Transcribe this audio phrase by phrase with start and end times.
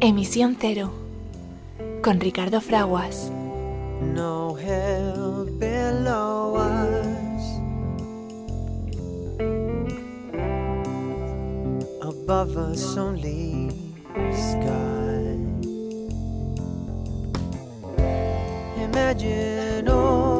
[0.00, 0.92] Emisión Cero
[2.04, 3.32] con Ricardo Fraguas.
[4.14, 7.42] No hell below us.
[12.00, 13.70] Above us only
[14.30, 15.36] sky.
[18.80, 20.37] Imagine all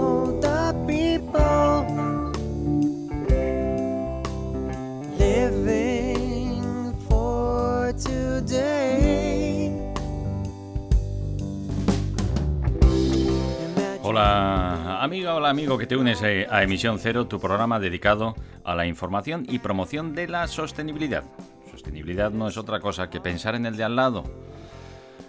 [15.09, 18.87] amiga, hola amigo que te unes eh, a Emisión Cero, tu programa dedicado a la
[18.87, 21.25] información y promoción de la sostenibilidad.
[21.71, 24.25] Sostenibilidad no es otra cosa que pensar en el de al lado,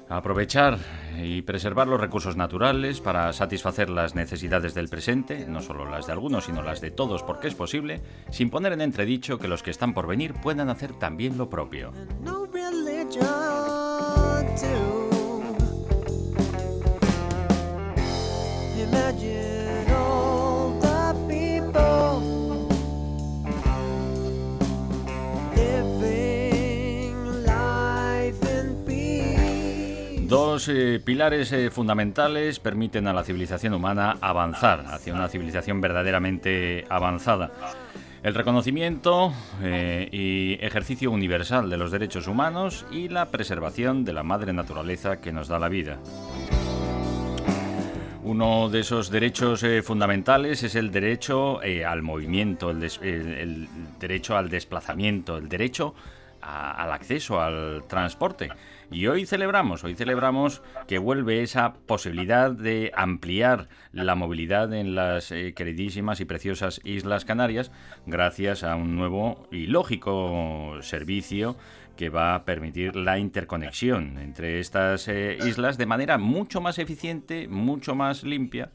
[0.09, 0.79] aprovechar
[1.17, 6.11] y preservar los recursos naturales para satisfacer las necesidades del presente, no solo las de
[6.11, 9.71] algunos, sino las de todos porque es posible, sin poner en entredicho que los que
[9.71, 11.93] están por venir puedan hacer también lo propio.
[30.67, 37.51] Eh, pilares eh, fundamentales permiten a la civilización humana avanzar hacia una civilización verdaderamente avanzada.
[38.21, 44.23] El reconocimiento eh, y ejercicio universal de los derechos humanos y la preservación de la
[44.23, 45.99] madre naturaleza que nos da la vida.
[48.23, 53.67] Uno de esos derechos fundamentales es el derecho al movimiento, el- el
[53.99, 55.95] derecho al desplazamiento, el derecho
[56.41, 58.49] a- al acceso al transporte.
[58.91, 65.31] Y hoy celebramos, hoy celebramos que vuelve esa posibilidad de ampliar la movilidad en las
[65.31, 67.71] eh, queridísimas y preciosas Islas Canarias
[68.07, 71.55] gracias a un nuevo y lógico servicio
[71.97, 77.47] que va a permitir la interconexión entre estas eh, islas de manera mucho más eficiente,
[77.47, 78.71] mucho más limpia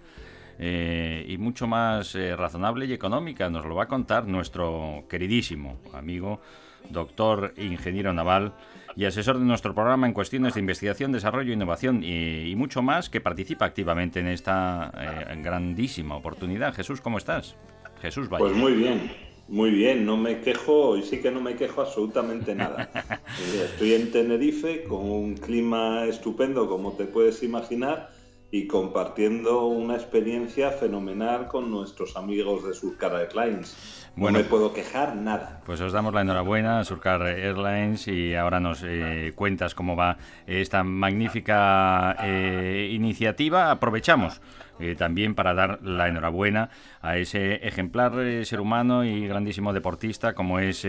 [0.61, 3.51] eh, y mucho más razonable y económica.
[3.51, 6.41] Nos lo va a contar nuestro queridísimo amigo,
[6.89, 8.53] doctor ingeniero naval
[8.97, 13.11] y asesor de nuestro programa en cuestiones de investigación, desarrollo, innovación y, y mucho más,
[13.11, 16.75] que participa activamente en esta eh, grandísima oportunidad.
[16.75, 17.57] Jesús, ¿cómo estás?
[18.01, 18.45] Jesús, vaya.
[18.45, 19.11] Pues muy bien,
[19.49, 22.91] muy bien, no me quejo, y sí que no me quejo absolutamente nada.
[23.35, 28.11] Eh, Estoy en Tenerife con un clima estupendo, como te puedes imaginar,
[28.53, 34.04] y compartiendo una experiencia fenomenal con nuestros amigos de Surcar Airlines.
[34.17, 34.39] Bueno.
[34.39, 35.61] No me puedo quejar nada.
[35.67, 40.19] Pues os damos la enhorabuena a Surcar Airlines y ahora nos eh, cuentas cómo va
[40.47, 43.73] esta magnífica eh, iniciativa.
[43.73, 44.41] Aprovechamos
[44.79, 46.71] eh, también para dar la enhorabuena
[47.03, 50.87] a ese ejemplar eh, ser humano y grandísimo deportista como es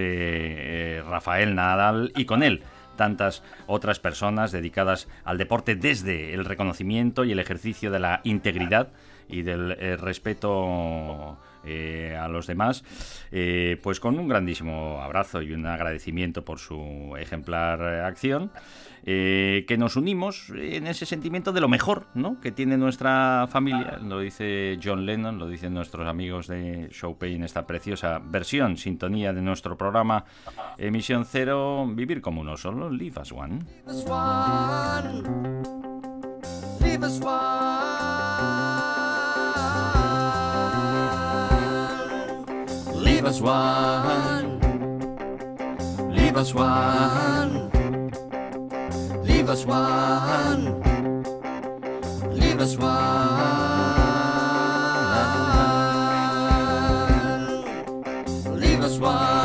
[1.07, 2.61] Rafael Nadal y con él
[2.95, 8.89] tantas otras personas dedicadas al deporte desde el reconocimiento y el ejercicio de la integridad
[9.27, 12.83] y del respeto eh, a los demás,
[13.31, 18.51] eh, pues con un grandísimo abrazo y un agradecimiento por su ejemplar acción,
[19.07, 22.39] eh, que nos unimos en ese sentimiento de lo mejor ¿no?
[22.41, 27.43] que tiene nuestra familia, lo dice John Lennon, lo dicen nuestros amigos de Showpay en
[27.43, 30.25] esta preciosa versión, sintonía de nuestro programa
[30.79, 33.59] Emisión Cero, Vivir como uno solo, Live as One.
[33.85, 35.23] Leave us one.
[36.81, 37.94] Leave us one.
[43.25, 44.59] Leave us one.
[46.13, 47.71] Leave us one.
[49.23, 50.83] Leave us one.
[52.29, 52.91] Leave us one.
[58.59, 59.44] Leave us one.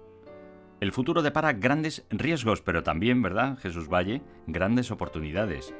[0.81, 4.23] el futuro depara grandes riesgos, pero también, ¿verdad, Jesús Valle?
[4.47, 5.75] Grandes oportunidades.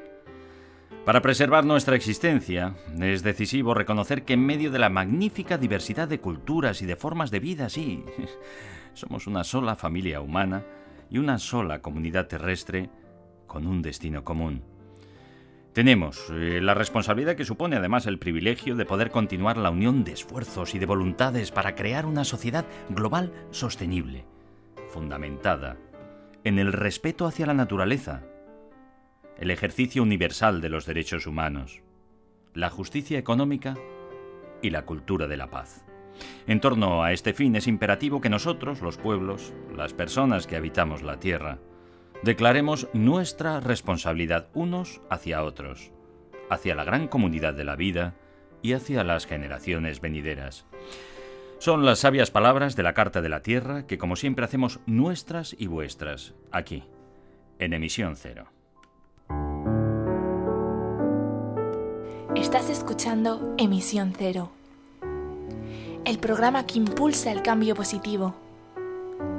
[1.05, 6.19] Para preservar nuestra existencia, es decisivo reconocer que en medio de la magnífica diversidad de
[6.19, 8.05] culturas y de formas de vida, sí,
[8.93, 10.63] somos una sola familia humana
[11.09, 12.91] y una sola comunidad terrestre
[13.47, 14.61] con un destino común.
[15.73, 20.11] Tenemos eh, la responsabilidad que supone además el privilegio de poder continuar la unión de
[20.11, 24.25] esfuerzos y de voluntades para crear una sociedad global sostenible,
[24.91, 25.77] fundamentada
[26.43, 28.23] en el respeto hacia la naturaleza,
[29.37, 31.81] el ejercicio universal de los derechos humanos,
[32.53, 33.75] la justicia económica
[34.61, 35.85] y la cultura de la paz.
[36.45, 41.01] En torno a este fin es imperativo que nosotros, los pueblos, las personas que habitamos
[41.01, 41.59] la tierra,
[42.23, 45.91] declaremos nuestra responsabilidad unos hacia otros,
[46.49, 48.15] hacia la gran comunidad de la vida
[48.61, 50.67] y hacia las generaciones venideras.
[51.61, 55.55] Son las sabias palabras de la Carta de la Tierra que como siempre hacemos nuestras
[55.59, 56.85] y vuestras, aquí,
[57.59, 58.47] en emisión cero.
[62.35, 64.51] Estás escuchando Emisión Cero,
[66.03, 68.33] el programa que impulsa el cambio positivo,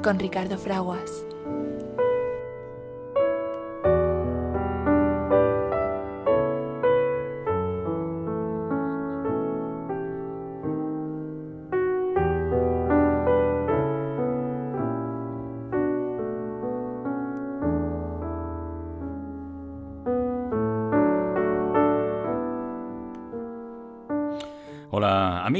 [0.01, 1.25] con Ricardo Fraguas.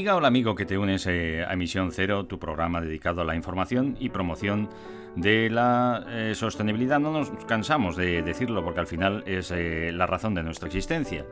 [0.04, 3.38] Amiga, hola amigo que te unes eh, a Emisión Cero, tu programa dedicado a la
[3.38, 4.68] información y promoción
[5.16, 7.00] de la eh, sostenibilidad.
[7.00, 11.26] No nos cansamos de decirlo porque al final es eh, la razón de nuestra existencia.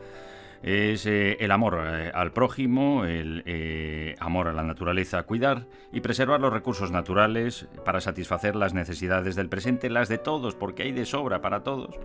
[0.64, 6.40] Es eh, el amor eh, al prójimo, el amor a la naturaleza, cuidar y preservar
[6.40, 11.06] los recursos naturales para satisfacer las necesidades del presente, las de todos, porque hay de
[11.06, 12.00] sobra para todos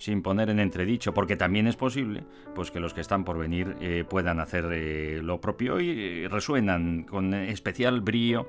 [0.00, 2.24] sin poner en entredicho, porque también es posible,
[2.54, 5.90] pues que los que están por venir eh, puedan hacer eh, lo propio y
[6.24, 8.48] eh, resuenan con especial brío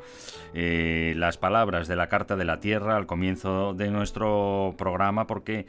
[0.53, 5.65] las palabras de la Carta de la Tierra al comienzo de nuestro programa, porque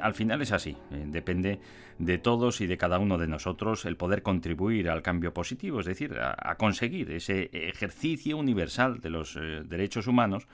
[0.00, 1.58] al final es así, depende
[1.98, 5.86] de todos y de cada uno de nosotros el poder contribuir al cambio positivo, es
[5.86, 10.46] decir, a, conseguir ese ejercicio universal de los derechos humanos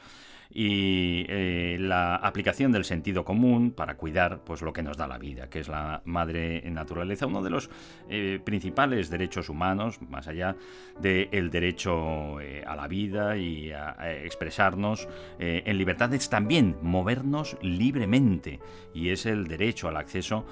[0.53, 5.19] y eh, la aplicación del sentido común para cuidar pues lo que nos da la
[5.19, 7.71] vida, que es la madre naturaleza, uno de los
[8.09, 10.57] eh, principales derechos humanos, más allá
[11.01, 15.09] del derecho eh, a la vida y a, a expresarnos
[15.39, 18.59] eh, en libertad, es también movernos libremente
[18.93, 20.47] y es el derecho al acceso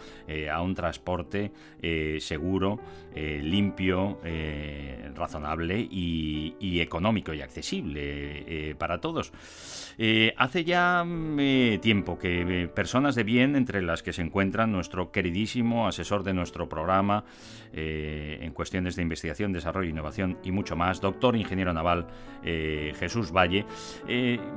[0.53, 1.50] a un transporte
[2.21, 2.79] seguro,
[3.15, 4.21] limpio,
[5.15, 9.33] razonable y, y económico y accesible para todos.
[10.00, 14.23] Eh, hace ya mm, eh, tiempo que eh, personas de bien, entre las que se
[14.23, 17.25] encuentran nuestro queridísimo asesor de nuestro programa
[17.71, 22.07] en cuestiones de investigación, desarrollo, innovación y mucho más, doctor ingeniero naval
[22.43, 23.67] Jesús Valle,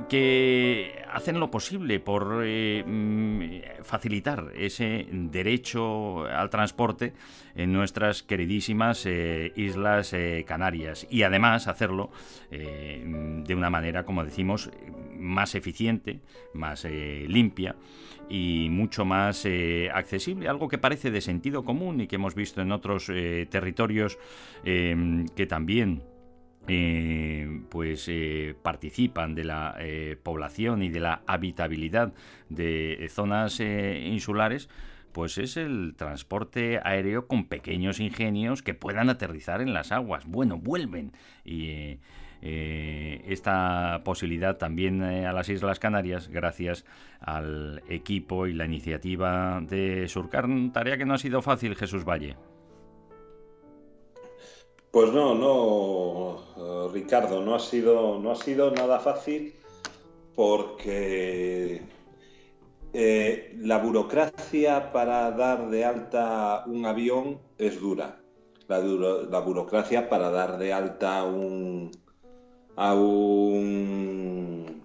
[0.08, 3.42] que hacen lo posible por mm,
[3.82, 7.12] facilitar ese derecho al transporte
[7.54, 10.14] en nuestras queridísimas islas
[10.46, 11.06] Canarias.
[11.10, 12.10] Y además hacerlo
[12.50, 14.70] de una manera, como decimos,
[15.22, 16.20] más eficiente,
[16.52, 17.76] más eh, limpia
[18.28, 22.60] y mucho más eh, accesible, algo que parece de sentido común y que hemos visto
[22.62, 24.18] en otros eh, territorios
[24.64, 26.02] eh, que también
[27.68, 28.08] pues
[28.62, 29.76] participan de la
[30.22, 32.12] población y de la habitabilidad
[32.50, 34.68] de zonas insulares
[35.10, 40.24] pues es el transporte aéreo con pequeños ingenios que puedan aterrizar en las aguas.
[40.24, 41.10] Bueno, vuelven
[41.44, 41.98] y
[42.44, 46.84] eh, esta posibilidad también eh, a las Islas Canarias gracias
[47.20, 52.36] al equipo y la iniciativa de Surcar, tarea que no ha sido fácil, Jesús Valle.
[54.90, 59.54] Pues no, no, eh, Ricardo, no ha sido, no ha sido nada fácil
[60.34, 61.80] porque
[62.92, 68.18] la burocracia para dar de alta un avión es dura.
[68.66, 71.90] La, la burocracia para dar de alta un,
[72.76, 74.82] a un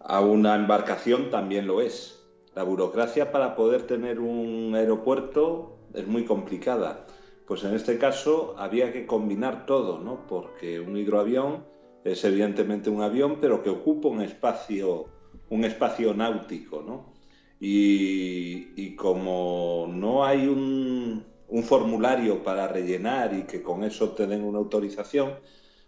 [0.00, 2.22] a una embarcación también lo es.
[2.54, 7.06] La burocracia para poder tener un aeropuerto es muy complicada.
[7.46, 10.26] Pues en este caso había que combinar todo, ¿no?
[10.26, 11.64] Porque un hidroavión
[12.04, 15.06] es evidentemente un avión, pero que ocupa un espacio,
[15.48, 17.12] un espacio náutico, ¿no?
[17.58, 24.26] Y, y como no hay un, un formulario para rellenar y que con eso te
[24.26, 25.34] den una autorización,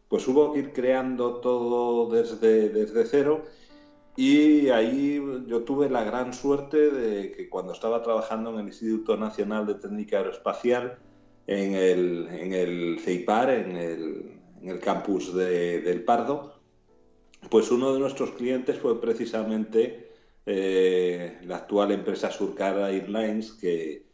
[0.08, 3.44] pues hubo que ir creando todo desde, desde cero.
[4.16, 9.16] Y ahí yo tuve la gran suerte de que cuando estaba trabajando en el Instituto
[9.16, 10.98] Nacional de Técnica Aeroespacial,
[11.46, 16.54] en el, en el CEIPAR, en el, campus de- del Pardo,
[17.50, 20.10] pues uno de nuestros clientes fue precisamente
[20.46, 24.06] eh, la actual empresa Surcar Airlines, que,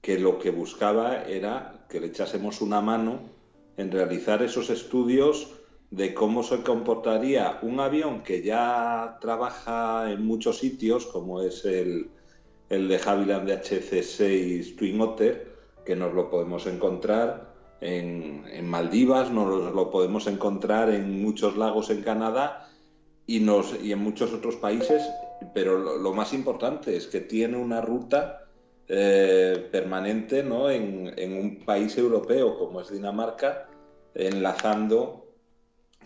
[0.00, 3.35] que lo que buscaba era que le echásemos una mano
[3.76, 5.48] en realizar esos estudios
[5.90, 12.10] de cómo se comportaría un avión que ya trabaja en muchos sitios, como es el,
[12.68, 15.54] el de Havilland DHC-6 Twin Otter,
[15.84, 21.90] que nos lo podemos encontrar en, en Maldivas, nos lo podemos encontrar en muchos lagos
[21.90, 22.68] en Canadá
[23.26, 25.02] y, nos, y en muchos otros países,
[25.54, 28.45] pero lo más importante es que tiene una ruta
[28.88, 30.70] eh, permanente ¿no?
[30.70, 33.68] en, en un país europeo como es Dinamarca,
[34.14, 35.26] enlazando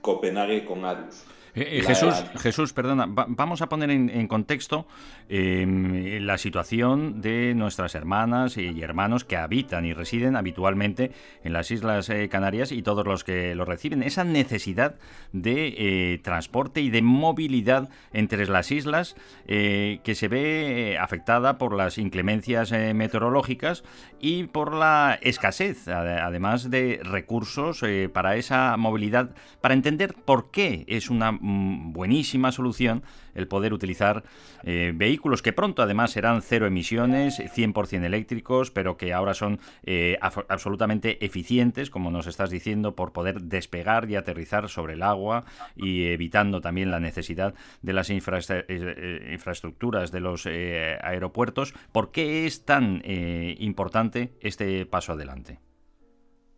[0.00, 1.25] Copenhague con Aarhus.
[1.54, 4.87] Eh, eh, Jesús, Jesús, perdona, va- vamos a poner en, en contexto
[5.28, 11.12] eh, la situación de nuestras hermanas y hermanos que habitan y residen habitualmente
[11.45, 14.02] en las Islas eh, Canarias y todos los que lo reciben.
[14.02, 14.95] Esa necesidad
[15.33, 19.16] de transporte y de movilidad entre las islas
[19.47, 23.85] eh, que se ve afectada por las inclemencias meteorológicas
[24.21, 29.30] y por la escasez, ade- además de recursos para esa movilidad,
[29.61, 33.02] para entender por qué es una buenísima solución
[33.35, 34.25] el poder utilizar
[34.64, 40.18] eh, vehículos que pronto además serán cero emisiones, 100% eléctricos, pero que ahora son eh,
[40.20, 45.44] absolutamente eficientes, como nos estás diciendo, por poder despegar y aterrizar sobre el agua
[45.76, 51.75] y evitando también la necesidad de las eh, infraestructuras de los aeropuertos.
[51.92, 55.59] ¿Por qué es tan importante este paso adelante?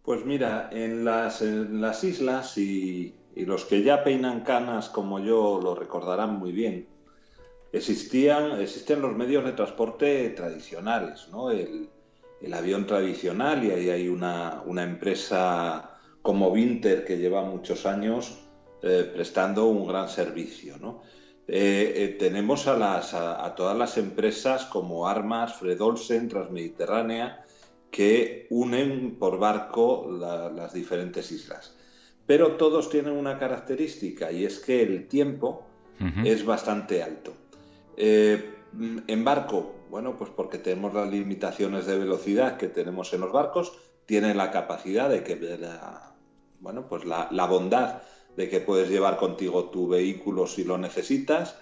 [0.02, 1.42] Pues mira, en las
[2.02, 6.86] islas, y, y los que ya peinan canas como yo lo recordarán muy bien,
[7.72, 11.50] existían, existen los medios de transporte tradicionales, ¿no?
[11.50, 11.88] El,
[12.40, 18.38] el avión tradicional, y ahí hay una, una empresa como Winter que lleva muchos años
[18.82, 21.02] eh, prestando un gran servicio, ¿no?
[21.48, 27.44] Eh, eh, tenemos a, las, a, a todas las empresas como Armas, Fred Olsen, Transmediterránea,
[27.90, 31.76] que unen por barco la- las diferentes islas.
[32.32, 35.66] Pero todos tienen una característica y es que el tiempo
[36.24, 37.34] es bastante alto.
[37.94, 38.54] Eh,
[39.06, 43.74] en barco, bueno, pues porque tenemos las limitaciones de velocidad que tenemos en los barcos,
[44.06, 46.14] tiene la capacidad de que la,
[46.60, 48.00] bueno, pues la, la bondad
[48.34, 51.58] de que puedes llevar contigo tu vehículo si lo necesitas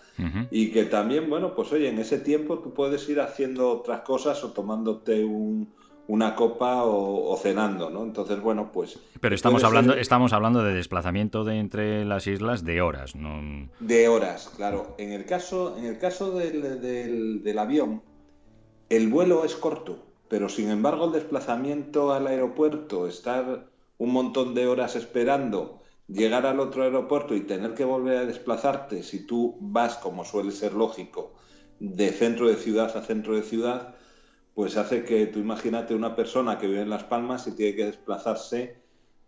[0.52, 4.44] y que también, bueno, pues oye, en ese tiempo tú puedes ir haciendo otras cosas
[4.44, 5.72] o tomándote un-
[6.16, 8.02] una copa o, o cenando, ¿no?
[8.02, 8.98] Entonces, bueno, pues...
[9.20, 13.68] Pero estamos hablando, ser estamos hablando de desplazamiento de entre las islas de horas, ¿no?
[13.78, 14.94] De horas, claro.
[14.98, 18.02] En el caso, en el caso del, del- del avión,
[18.88, 19.92] el vuelo es corto,
[20.28, 23.66] pero sin embargo el desplazamiento al aeropuerto, estar
[23.98, 29.02] un montón de horas esperando, llegar al otro aeropuerto y tener que volver a desplazarte,
[29.02, 31.34] si tú vas, como suele ser lógico,
[31.78, 33.94] de centro de ciudad a centro de ciudad,
[34.54, 37.86] pues hace que tú imagínate una persona que vive en Las Palmas y tiene que
[37.86, 38.76] desplazarse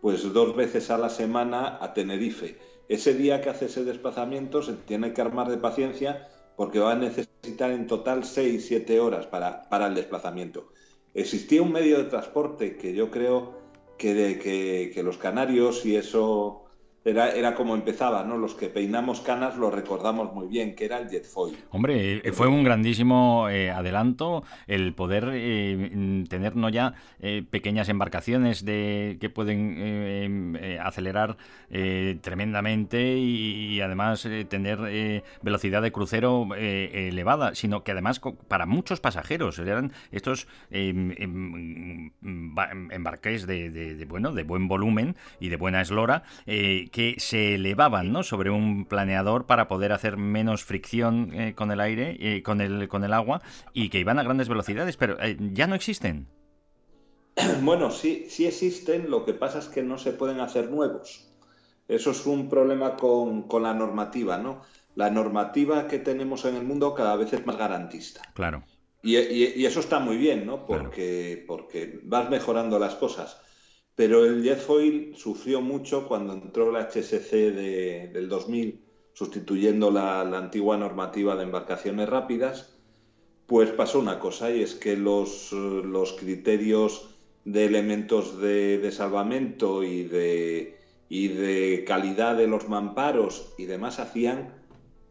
[0.00, 2.58] pues dos veces a la semana a Tenerife.
[2.88, 6.96] Ese día que hace ese desplazamiento se tiene que armar de paciencia porque va a
[6.96, 10.72] necesitar en total 6, 7 horas para, para el desplazamiento.
[11.14, 13.60] Existía un medio de transporte que yo creo
[13.96, 14.38] que, de,
[14.92, 16.61] que los canarios, y eso
[17.04, 18.38] era, era como empezaba, ¿no?
[18.38, 21.56] Los que peinamos canas lo recordamos muy bien, que era el jet foil.
[21.70, 27.88] Hombre, eh, fue un grandísimo eh, adelanto el poder eh, tener no ya eh, pequeñas
[27.88, 31.36] embarcaciones de que pueden eh, em, eh, acelerar
[31.70, 38.20] eh, tremendamente y, además eh, tener eh, velocidad de crucero eh, elevada, sino que además
[38.48, 42.12] para muchos pasajeros eran estos em, em,
[42.54, 47.56] ba- embarques de, de- bueno de buen volumen y de buena eslora eh, que se
[47.56, 48.22] elevaban ¿no?
[48.22, 52.86] sobre un planeador para poder hacer menos fricción eh, con el aire, eh, con, el,
[52.88, 56.28] con el agua, y que iban a grandes velocidades, pero eh, ya no existen.
[57.62, 61.28] Bueno, sí, sí existen, lo que pasa es que no se pueden hacer nuevos.
[61.88, 64.62] Eso es un problema con, con la normativa, ¿no?
[64.94, 68.22] La normativa que tenemos en el mundo cada vez es más garantista.
[68.34, 68.64] Claro.
[69.02, 70.66] Y, y- y eso está muy bien, ¿no?
[70.66, 73.40] Porque, porque vas mejorando las cosas.
[73.94, 78.82] Pero el jet foil sufrió mucho cuando entró la HSC de- del 2000
[79.12, 82.78] sustituyendo la, antigua normativa de embarcaciones rápidas,
[83.46, 85.54] pues pasó una cosa y es que los,
[86.18, 87.10] criterios
[87.44, 94.54] de elementos de, salvamento y de, calidad de los mamparos y demás hacían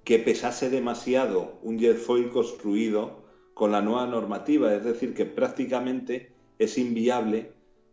[0.03, 3.21] que pesase demasiado un jet foil construido
[3.53, 7.51] con la nueva normativa, es decir, que prácticamente es inviable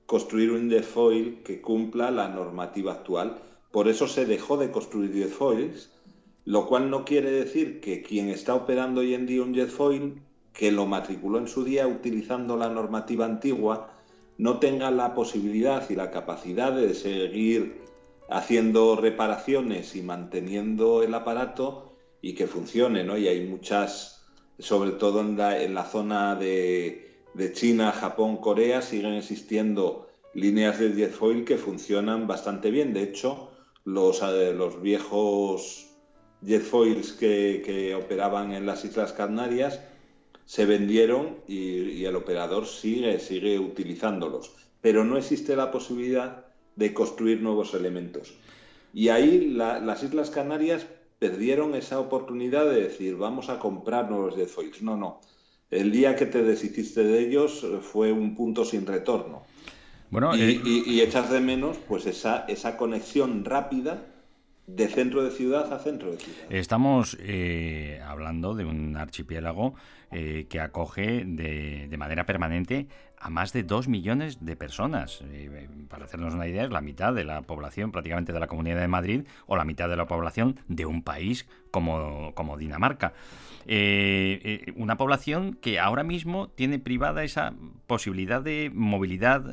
[0.09, 3.43] construir un jet foil que cumpla la normativa actual.
[3.71, 5.91] Por eso se dejó de construir jet foils,
[6.47, 10.23] lo cual no quiere decir que quien está operando hoy en día un jet foil,
[10.55, 13.91] que lo matriculó en su día utilizando la normativa antigua,
[14.38, 17.83] no tenga la posibilidad y la capacidad de seguir
[18.31, 23.19] haciendo reparaciones y manteniendo el aparato y que funcione, ¿no?
[23.19, 24.27] Y hay muchas,
[24.59, 30.78] sobre todo en la, en la zona de, de China, Japón, Corea, siguen existiendo líneas
[30.78, 32.92] de jet foil que funcionan bastante bien.
[32.92, 33.50] De hecho,
[33.85, 35.87] los, eh, viejos
[36.42, 39.80] jet foils que, operaban en las Islas Canarias
[40.44, 44.54] se vendieron y, el operador sigue, sigue utilizándolos.
[44.80, 48.35] Pero no existe la posibilidad de construir nuevos elementos.
[48.94, 50.87] Y ahí la- las Islas Canarias
[51.18, 54.82] perdieron esa oportunidad de decir, vamos a comprar nuevos jet foils.
[54.82, 55.20] No, no.
[55.71, 59.43] El día que te deshiciste de ellos eh, fue un punto sin retorno.
[60.11, 64.03] Bueno, Y, eh, y- y echas de menos pues esa, esa conexión rápida
[64.67, 66.39] de centro de ciudad a centro de ciudad.
[66.51, 69.75] Estamos eh, hablando de un archipiélago
[70.11, 72.88] eh, que acoge de, manera permanente
[73.21, 75.23] a más de dos millones de personas.
[75.31, 78.81] Eh, para hacernos una idea, es la mitad de la población prácticamente de la Comunidad
[78.81, 83.12] de Madrid o la mitad de la población de un país como, como Dinamarca.
[83.67, 87.52] Eh, una población que ahora mismo tiene privada esa
[87.87, 89.52] posibilidad de movilidad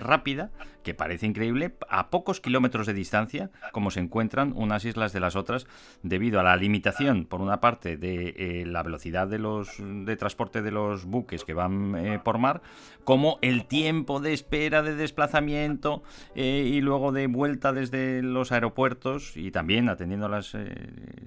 [0.00, 0.50] rápida,
[0.82, 5.36] que parece increíble, a pocos kilómetros de distancia, como se encuentran unas islas de las
[5.36, 5.66] otras,
[6.02, 10.70] debido a la limitación, por una parte, de la velocidad de los de transporte de
[10.70, 12.62] los buques que van eh, por mar,
[13.04, 16.02] como el tiempo de espera de desplazamiento
[16.34, 20.74] eh, y luego de vuelta desde los aeropuertos y también atendiendo a las eh,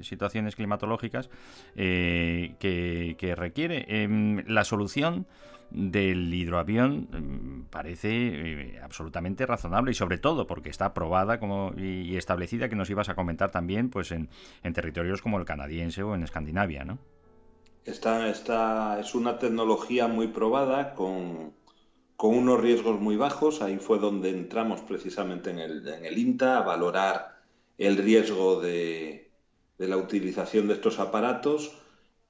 [0.02, 1.30] situaciones climatológicas
[1.76, 3.86] eh, que, que requiere.
[3.88, 5.28] Em, la solución
[5.70, 12.18] del hidroavión em, parece absolutamente razonable y sobre todo porque está aprobada como, y, y
[12.18, 14.30] establecida que nos ibas a comentar también pues en,
[14.64, 17.00] en territorios como el canadiense o en Escandinavia, ¿no?
[17.88, 21.56] Es una tecnología muy probada con,
[22.18, 23.62] con unos riesgos muy bajos.
[23.62, 27.38] Ahí fue donde entramos precisamente en el, en el INTA a valorar
[27.78, 29.32] el riesgo de,
[29.78, 31.78] de la utilización de estos aparatos.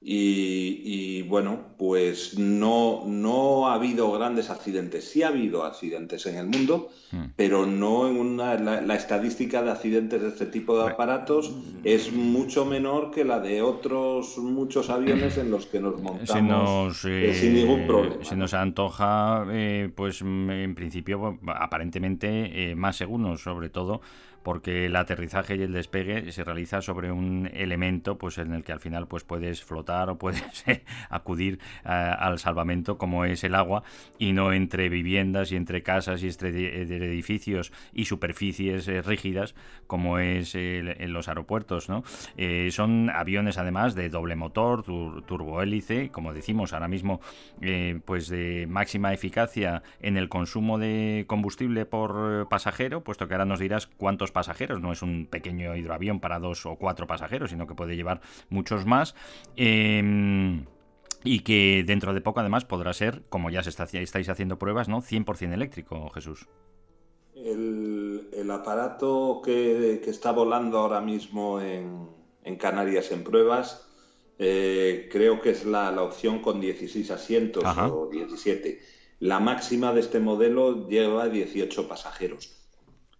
[0.00, 5.10] Y, y, bueno, pues no, no ha habido grandes accidentes.
[5.10, 7.24] Sí ha habido accidentes en el mundo, Mm.
[7.36, 8.54] pero no en una.
[8.56, 11.50] La, la estadística de accidentes de este tipo de aparatos
[11.82, 17.04] es mucho menor que la de otros muchos aviones en los que nos montamos nos,
[17.06, 18.22] eh, eh, sin ningún problema.
[18.22, 24.02] se nos antoja, eh, pues en principio, aparentemente eh, más seguros, sobre todo
[24.42, 28.72] porque el aterrizaje y el despegue se realiza sobre un elemento pues en el que
[28.72, 33.54] al final pues puedes flotar o puedes eh, acudir a- al salvamento como es el
[33.54, 33.82] agua
[34.18, 39.54] y no entre viviendas y entre casas y entre de edificios y superficies eh, rígidas
[39.86, 42.02] como es en los aeropuertos ¿no?
[42.36, 47.20] Eh, son aviones además de doble motor tur- turbohélice como decimos ahora mismo
[47.60, 53.34] eh, pues de máxima eficacia en el consumo de combustible por eh, pasajero puesto que
[53.34, 57.50] ahora nos dirás cuántos pasajeros no es un pequeño hidroavión para dos o cuatro pasajeros
[57.50, 59.14] sino que puede llevar muchos más
[59.56, 60.66] Em,
[61.24, 64.88] y que dentro de poco además podrá ser, como ya se está, estáis haciendo pruebas,
[64.88, 65.02] ¿no?
[65.02, 66.46] 100% eléctrico, Jesús.
[67.34, 72.08] El, el aparato que, que está volando ahora mismo en,
[72.44, 73.86] en Canarias en pruebas,
[74.38, 77.88] eh, creo que es la, la opción con 16 asientos Ajá.
[77.88, 78.80] o 17.
[79.20, 82.57] La máxima de este modelo lleva 18 pasajeros.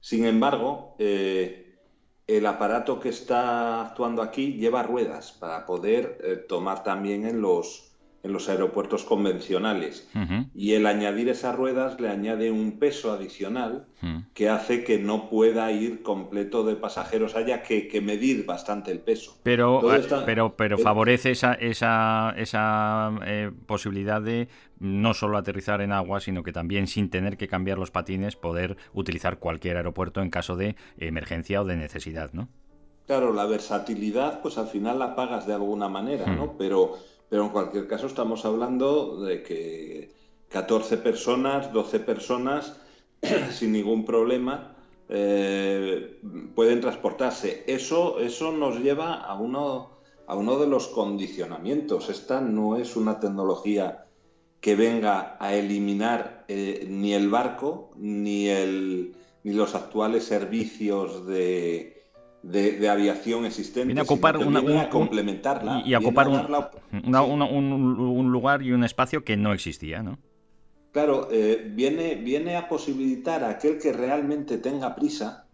[0.01, 1.79] Sin embargo, eh,
[2.27, 7.88] el aparato que está actuando aquí lleva ruedas para poder eh, tomar también en los,
[8.29, 10.09] en los aeropuertos convencionales.
[10.55, 13.87] Y el añadir esas ruedas le añade un peso adicional
[14.35, 19.01] que hace que no pueda ir completo de pasajeros, haya que, que medir bastante el
[19.01, 19.37] peso.
[19.43, 25.91] Pero, está- pero, pero favorece esa, esa, esa eh, posibilidad de no solo aterrizar en
[25.93, 30.31] agua, sino que también sin tener que cambiar los patines poder utilizar cualquier aeropuerto en
[30.31, 32.49] caso de emergencia o de necesidad, ¿no?
[33.07, 36.27] Claro, la versatilidad, pues al final la pagas de alguna manera.
[36.27, 36.57] ¿no?
[36.59, 40.13] Pero, pero en cualquier caso estamos hablando de que
[40.49, 42.77] 14 personas, 12 personas,
[43.53, 44.77] sin ningún problema,
[45.09, 46.21] eh,
[46.55, 47.65] pueden transportarse.
[47.67, 52.09] Eso, eso nos lleva a uno, a uno de los condicionamientos.
[52.09, 54.07] Esta no es una tecnología
[54.61, 59.15] que venga a eliminar eh, ni el barco ni, el,
[59.45, 61.98] ni los actuales servicios de,
[62.43, 63.87] de, de aviación existentes.
[63.87, 65.83] Viene a ocupar una- viene un- a complementarla.
[65.85, 66.71] y, y a viene ocupar a un, dar la-
[67.05, 67.31] una- sí.
[67.31, 70.19] una- un- un lugar y un espacio que no existía, ¿no?
[70.93, 75.47] Claro, eh, viene, viene a posibilitar a aquel que realmente tenga prisa,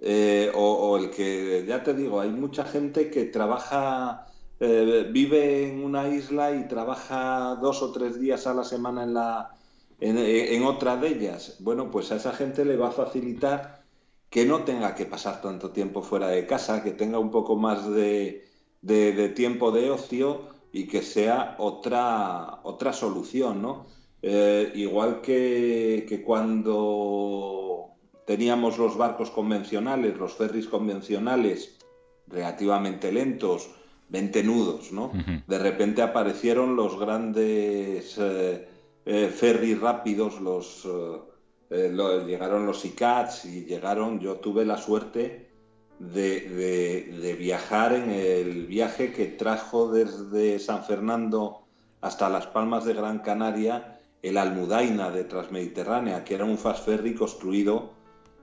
[0.00, 4.26] eh, o, o el que, ya te digo, hay mucha gente que trabaja,
[4.60, 9.14] eh, vive en una isla y trabaja dos o tres días a la semana en,
[9.14, 9.50] la,
[10.00, 11.56] en, en otra de ellas.
[11.60, 13.77] Bueno, pues a esa gente le va a facilitar
[14.30, 17.88] que no tenga que pasar tanto tiempo fuera de casa, que tenga un poco más
[17.90, 18.46] de,
[18.82, 23.86] de- de tiempo de ocio y que sea otra, otra solución, ¿no?
[24.22, 27.90] Eh, igual que, que cuando
[28.26, 31.78] teníamos los barcos convencionales, los ferries convencionales,
[32.26, 33.70] relativamente lentos,
[34.10, 35.12] 20 nudos, ¿no?
[35.46, 38.68] De repente aparecieron los grandes eh,
[39.06, 40.86] eh, ferries rápidos, los,
[41.70, 41.92] eh,
[42.26, 45.50] llegaron los ICATs y llegaron, yo tuve la suerte
[45.98, 51.66] de, de- de viajar en el viaje que trajo desde San Fernando
[52.00, 57.14] hasta Las Palmas de Gran Canaria el Almudaina de Transmediterránea, que era un fast ferry
[57.14, 57.92] construido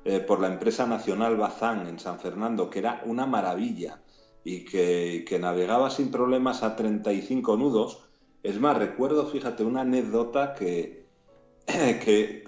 [0.05, 4.01] eh, por la empresa nacional Bazán en San Fernando, que era una maravilla
[4.43, 7.99] y que, que navegaba sin problemas a 35 nudos.
[8.43, 11.07] Es más, recuerdo, fíjate, una anécdota que,
[11.65, 12.43] que,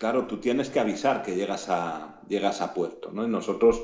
[0.00, 3.24] claro, tú tienes que avisar que llegas a, llegas a puerto, ¿no?
[3.24, 3.82] Y nosotros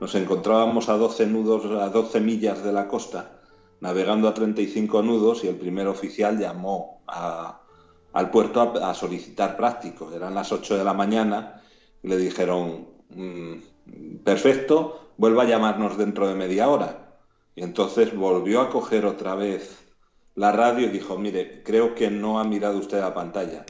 [0.00, 3.38] nos encontrábamos a 12 nudos, a 12 millas de la costa,
[3.80, 7.60] navegando a 35 nudos y el primer oficial llamó a-
[8.12, 10.14] al puerto a, solicitar prácticos.
[10.14, 11.62] Eran las 8 de la mañana
[12.02, 13.56] y le dijeron, "Mm,
[14.24, 17.18] perfecto, vuelva a llamarnos dentro de media hora.
[17.54, 19.78] Y entonces volvió a coger otra vez
[20.34, 23.66] la radio y dijo, mire, creo que no ha mirado usted la pantalla.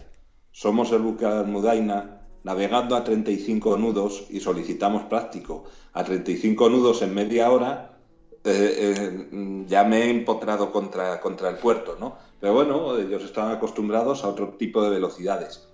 [0.60, 5.64] Somos el buque Almudaina navegando a 35 nudos y solicitamos práctico.
[5.94, 7.98] A 35 nudos en media hora
[8.44, 12.18] eh, eh, ya me he empotrado contra, contra el puerto, ¿no?
[12.38, 15.66] Pero bueno, ellos estaban acostumbrados a otro tipo de velocidades.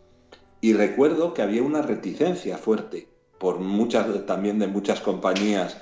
[0.61, 3.09] Y recuerdo que había una reticencia fuerte
[3.41, 5.79] por muchas, también de muchas compañías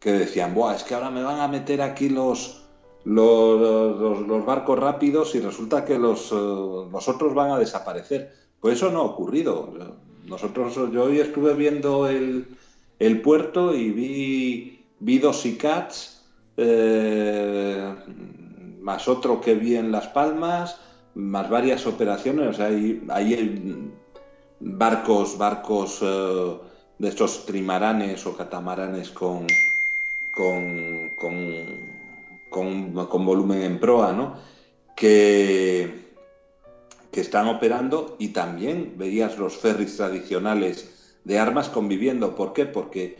[0.00, 2.64] que decían, Buah, es que ahora me van a meter aquí los,
[3.04, 8.45] los, barcos rápidos y resulta que los, eh, los otros van a desaparecer.
[8.66, 9.72] Pues eso no ha ocurrido.
[10.24, 12.48] Nosotros, yo hoy estuve viendo el,
[13.22, 16.20] puerto y vi, vi dos ICATs,
[16.56, 17.94] eh,
[18.80, 20.80] más otro que vi en Las Palmas,
[21.14, 22.58] más varias operaciones.
[22.58, 23.88] Hay, hay
[24.58, 26.56] barcos, barcos eh,
[26.98, 29.46] de estos trimaranes o catamaranes con,
[30.34, 31.32] con, con,
[32.50, 34.34] con- con volumen en proa, ¿no?
[34.96, 36.05] Que,
[37.16, 42.34] que están operando y también veías los ferries tradicionales de armas conviviendo.
[42.34, 42.66] ¿Por qué?
[42.66, 43.16] Porque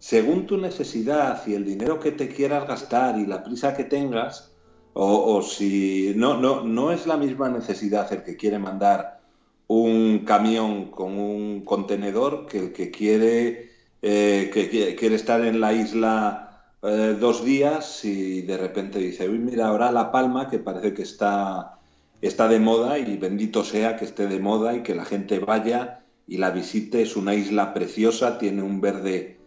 [0.00, 4.56] según tu necesidad y el dinero que te quieras gastar y la prisa que tengas,
[4.92, 9.20] o, si no, no, no es la misma necesidad el que quiere mandar
[9.68, 13.70] un camión con un contenedor que el que quiere,
[14.02, 19.28] eh, que, que- quiere estar en la isla eh, dos días y de repente dice,
[19.28, 21.77] uy, mira, ahora La Palma, que parece que está,
[22.20, 26.04] está de moda y bendito sea que esté de moda y que la gente vaya
[26.26, 29.38] y la visite, es una isla preciosa, tiene un verde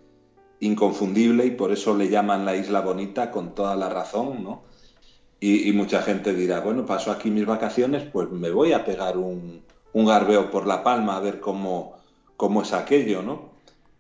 [0.60, 4.64] inconfundible y por eso le llaman la isla bonita con toda la razón, ¿no?
[5.44, 9.64] Y, mucha gente dirá, bueno, paso aquí mis vacaciones, pues me voy a pegar un,
[9.92, 11.96] garbeo por La Palma a ver cómo,
[12.38, 13.50] cómo es aquello, ¿no?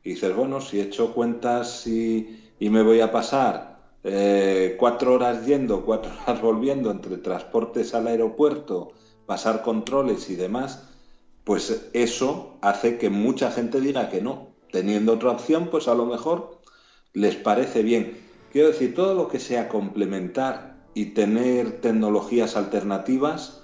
[0.03, 3.70] Y dices, bueno, si he hecho cuentas y me voy a pasar
[4.03, 8.93] eh, cuatro horas yendo, cuatro horas volviendo entre transportes al aeropuerto,
[9.25, 10.89] pasar controles y demás,
[11.43, 14.49] pues eso hace que mucha gente diga que no.
[14.71, 16.61] Teniendo otra opción, pues a lo mejor
[17.13, 18.17] les parece bien.
[18.51, 23.63] Quiero decir, todo lo que sea complementar y tener tecnologías alternativas,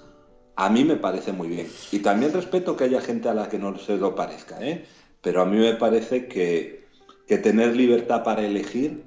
[0.56, 1.68] a mí me parece muy bien.
[1.92, 4.86] Y también respeto que haya gente a la que no se lo parezca, ¿eh?
[5.22, 6.86] Pero a mí me parece que,
[7.26, 9.04] que tener libertad para elegir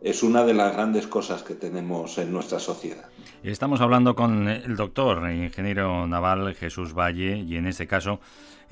[0.00, 3.04] es una de las grandes cosas que tenemos en nuestra sociedad.
[3.42, 8.20] Estamos hablando con el doctor, ingeniero naval Jesús Valle, y en este caso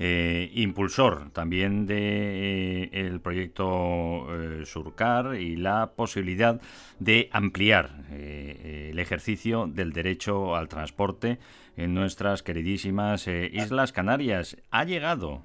[0.01, 6.61] eh, impulsor también de eh, el proyecto eh, Surcar y la posibilidad
[6.99, 11.37] de ampliar el ejercicio del derecho al transporte
[11.75, 14.55] en nuestras queridísimas Islas Canarias.
[14.71, 15.43] Ha llegado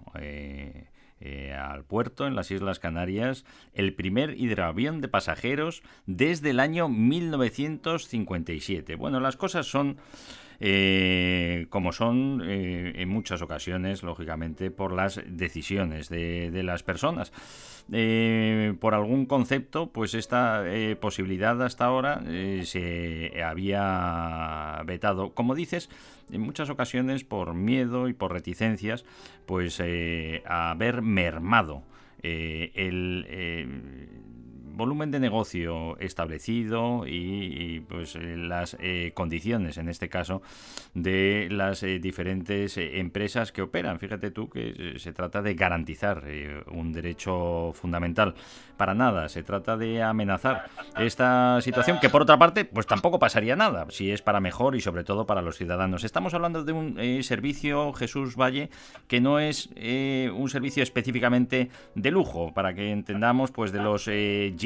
[1.20, 6.88] eh, al puerto en las Islas Canarias el primer hidroavión de pasajeros desde el año
[6.88, 8.96] 1957.
[8.96, 9.96] Bueno, las cosas son
[10.60, 17.32] eh, como son eh, en muchas ocasiones, lógicamente, por las decisiones de, de las personas.
[17.86, 20.64] Por algún concepto, pues esta
[21.00, 22.22] posibilidad hasta ahora
[22.64, 25.34] se había vetado.
[25.34, 25.90] Como dices,
[26.30, 29.04] en muchas ocasiones por miedo y por reticencias,
[29.46, 31.82] pues eh, a haber mermado
[32.22, 33.66] eh, el eh,
[34.76, 40.42] volumen de negocio establecido y, pues eh, las eh, condiciones, en este caso,
[40.94, 43.98] de las eh, diferentes empresas que operan.
[43.98, 46.24] Fíjate tú que se trata de garantizar
[46.70, 48.34] un derecho fundamental.
[48.76, 50.64] Para nada, se trata de amenazar
[50.98, 54.80] esta situación que por otra parte, pues tampoco pasaría nada, si es para mejor y
[54.80, 56.02] sobre todo para los ciudadanos.
[56.02, 58.70] Estamos hablando de un servicio, Jesús Valle,
[59.06, 64.08] que no es un servicio específicamente de lujo, para que entendamos pues de los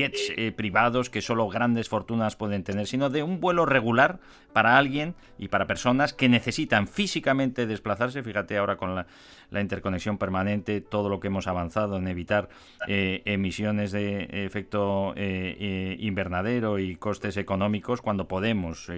[0.04, 4.20] eh, privados que solo grandes fortunas pueden tener, sino de un vuelo regular
[4.52, 8.22] para alguien y para personas que necesitan físicamente desplazarse.
[8.22, 9.06] Fíjate ahora con la,
[9.61, 12.48] interconexión permanente, todo lo que hemos avanzado en evitar
[12.87, 18.90] eh, emisiones de efecto eh, invernadero y costes económicos cuando podemos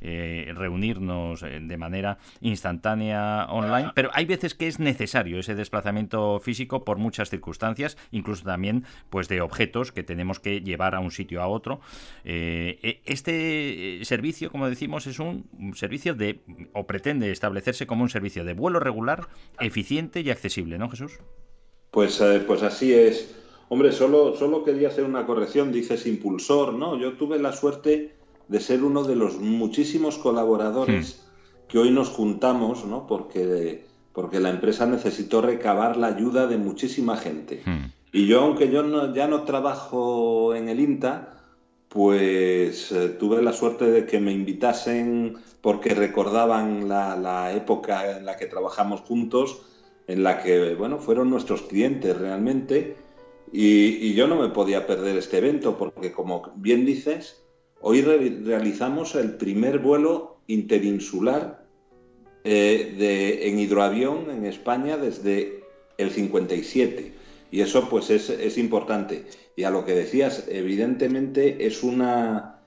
[0.00, 6.98] reunirnos de manera instantánea online, pero hay veces que es necesario ese desplazamiento físico por
[6.98, 11.46] muchas circunstancias, incluso también pues de objetos que tenemos que llevar a un sitio a
[11.46, 11.80] otro.
[12.24, 16.40] Eh, eh, este eh, servicio, como decimos, es un servicio de
[16.74, 19.28] o pretende establecerse como un servicio de vuelo regular,
[19.60, 21.12] eficiente y accesible, ¿no, Jesús?
[21.92, 23.34] Pues, eh, pues así es.
[23.68, 26.98] Hombre, solo, solo quería hacer una corrección, dices impulsor, ¿no?
[26.98, 28.14] Yo tuve la suerte
[28.48, 31.22] de ser uno de los muchísimos colaboradores
[31.68, 33.06] que hoy nos juntamos, ¿no?
[33.06, 37.62] Porque, porque la empresa necesitó recabar la ayuda de muchísima gente.
[37.64, 37.92] Hmm.
[38.12, 41.32] Y yo, aunque yo ya no trabajo en el INTA,
[41.88, 48.36] pues eh, tuve la suerte de que me invitasen porque recordaban la, época en la
[48.36, 49.62] que trabajamos juntos,
[50.06, 52.96] en la que, bueno, fueron nuestros clientes realmente.
[53.50, 57.42] Y, yo no me podía perder este evento porque, como bien dices,
[57.80, 61.64] hoy re- realizamos el primer vuelo interinsular
[62.44, 65.62] eh, en hidroavión en España desde
[65.96, 67.21] el 57.
[67.52, 69.26] Y eso pues es, es importante.
[69.54, 72.62] Y a lo que decías, evidentemente es una...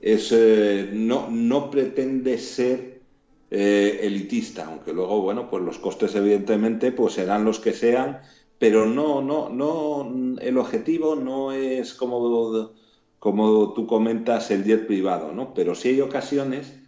[0.00, 3.02] Es, eh, no, no pretende ser
[3.50, 8.20] eh, elitista, aunque luego, bueno, pues los costes evidentemente pues serán los que sean,
[8.58, 12.72] pero no, no, no, el objetivo no es como,
[13.18, 15.52] como tú comentas el jet privado, ¿no?
[15.52, 16.80] Pero sí hay ocasiones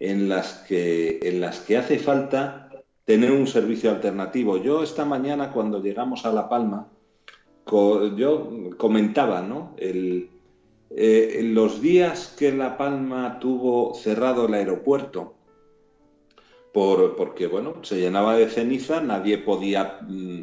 [0.00, 2.67] en las que, en las que hace falta
[3.08, 4.58] tener un servicio alternativo.
[4.58, 6.88] Yo esta mañana cuando llegamos a La Palma,
[7.64, 9.72] co- yo comentaba, ¿no?
[9.78, 10.28] El,
[10.90, 15.36] eh, en los días que La Palma tuvo cerrado el aeropuerto,
[16.74, 20.42] por, porque bueno, se llenaba de ceniza, nadie podía, mm,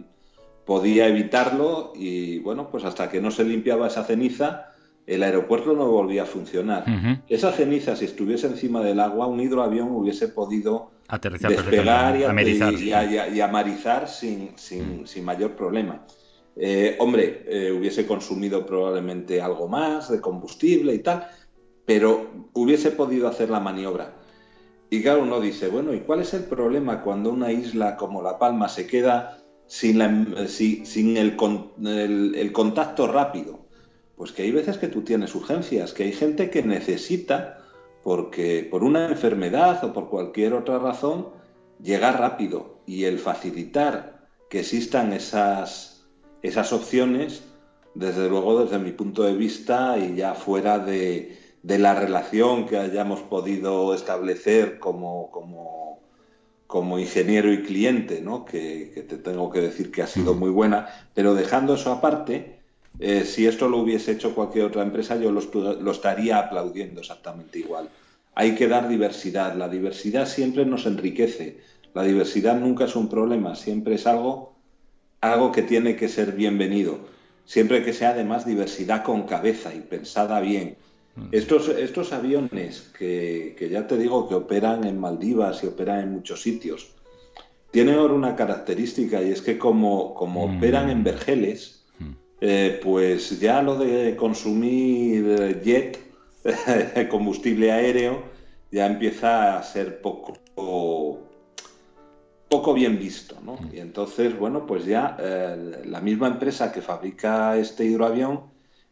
[0.65, 4.71] podía evitarlo y bueno, pues hasta que no se limpiaba esa ceniza,
[5.05, 6.83] el aeropuerto no volvía a funcionar.
[7.27, 12.73] Esa ceniza, si estuviese encima del agua, un hidroavión hubiese podido Aterrizar despegar y, amerizar.
[12.73, 12.93] y
[13.31, 16.05] y y amarizar sin, sin- sin mayor problema.
[16.55, 21.27] Eh, hombre, eh, hubiese consumido probablemente algo más de combustible y tal,
[21.85, 24.13] pero hubiese podido hacer la maniobra.
[24.89, 28.39] Y claro, uno dice, bueno, ¿y cuál es el problema cuando una isla como La
[28.39, 29.37] Palma se queda
[29.67, 33.65] sin, la- si- sin el, con- el- el contacto rápido?
[34.15, 37.64] Pues que hay veces que tú tienes urgencias, que hay gente que necesita,
[38.05, 41.29] porque por una enfermedad o por cualquier otra razón,
[41.81, 42.77] llegar rápido.
[42.85, 46.05] Y el facilitar que existan esas,
[46.43, 47.41] esas opciones,
[47.95, 52.77] desde luego desde mi punto de vista y ya fuera de, de la relación que
[52.77, 55.99] hayamos podido establecer como, como,
[56.67, 58.45] como ingeniero y cliente, ¿no?
[58.45, 62.54] que, que te tengo que decir que ha sido muy buena, pero dejando eso aparte,
[62.99, 67.89] eh, si esto lo hubiese hecho cualquier otra empresa, yo lo, estaría aplaudiendo exactamente igual.
[68.35, 69.55] Hay que dar diversidad.
[69.55, 71.59] La diversidad siempre nos enriquece.
[71.93, 74.55] La diversidad nunca es un problema, siempre es algo,
[75.21, 76.99] algo que tiene que ser bienvenido.
[77.45, 80.77] Siempre que sea además diversidad con cabeza y pensada bien.
[81.31, 86.11] Estos, estos aviones que, que ya te digo que operan en Maldivas y operan en
[86.11, 86.89] muchos sitios,
[87.71, 90.57] tienen ahora una característica y es que como, como Mm.
[90.57, 91.84] operan en vergeles, Mm.
[92.41, 95.99] Eh, pues ya lo de consumir eh, jet,
[97.09, 98.23] combustible aéreo,
[98.71, 100.37] ya empieza a ser poco,
[102.49, 103.57] poco bien visto, ¿no?
[103.73, 108.43] Y entonces, bueno, pues ya eh, la misma empresa que fabrica este hidroavión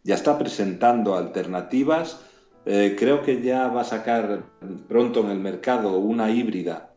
[0.04, 2.20] ya está presentando alternativas.
[2.66, 4.44] Eh, creo que ya va a sacar
[4.88, 6.94] pronto en el mercado una híbrida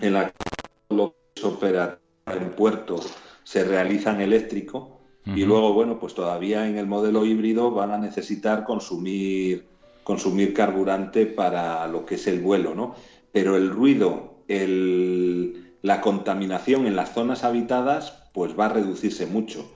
[0.00, 3.00] en la que lo que se opera en puerto
[3.48, 7.98] se realiza en eléctrico y luego, bueno, pues todavía en el modelo híbrido van a
[7.98, 9.64] necesitar consumir,
[10.04, 12.94] consumir carburante para lo que es el vuelo, ¿no?
[13.32, 18.02] Pero el ruido, el- la contaminación en las zonas habitadas,
[18.34, 19.70] pues va a reducirse mucho.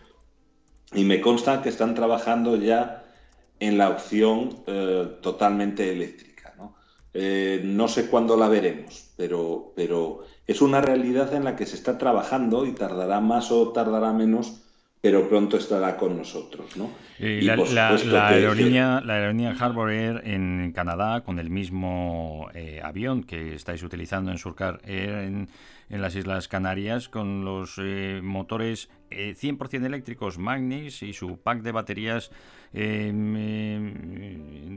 [0.94, 3.04] Y me consta que están trabajando ya
[3.58, 6.31] en la opción eh, totalmente eléctrica.
[7.14, 7.20] ¿No?
[7.20, 11.76] Eh, no sé cuándo la veremos, pero, pero es una realidad en la que se
[11.76, 14.58] está trabajando y tardará más o tardará menos,
[15.00, 16.76] pero pronto estará con nosotros.
[16.76, 16.90] ¿no?
[17.18, 22.48] Eh, Y la, la que- aerolínea, la aerolínea Harbour Air en Canadá, con el mismo
[22.54, 25.48] eh, avión que estáis utilizando en Surcar Air en,
[25.90, 31.62] en las Islas Canarias, con los eh, motores eh, 100% eléctricos Magnis y su pack
[31.62, 32.30] de baterías
[32.74, 33.10] eh,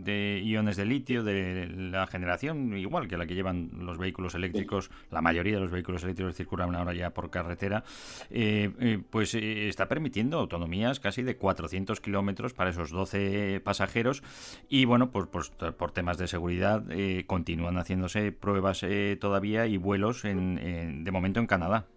[0.03, 4.89] de iones de litio de la generación igual que la que llevan los vehículos eléctricos,
[5.11, 7.83] la mayoría de los vehículos eléctricos circulan ahora ya por carretera,
[8.29, 14.23] eh, eh, pues eh, está permitiendo autonomías casi de 400 kilómetros para esos 12 pasajeros
[14.69, 19.77] y bueno, pues, pues, por temas de seguridad eh, continúan haciéndose pruebas eh, todavía y
[19.77, 21.87] vuelos en, en- de momento en Canadá.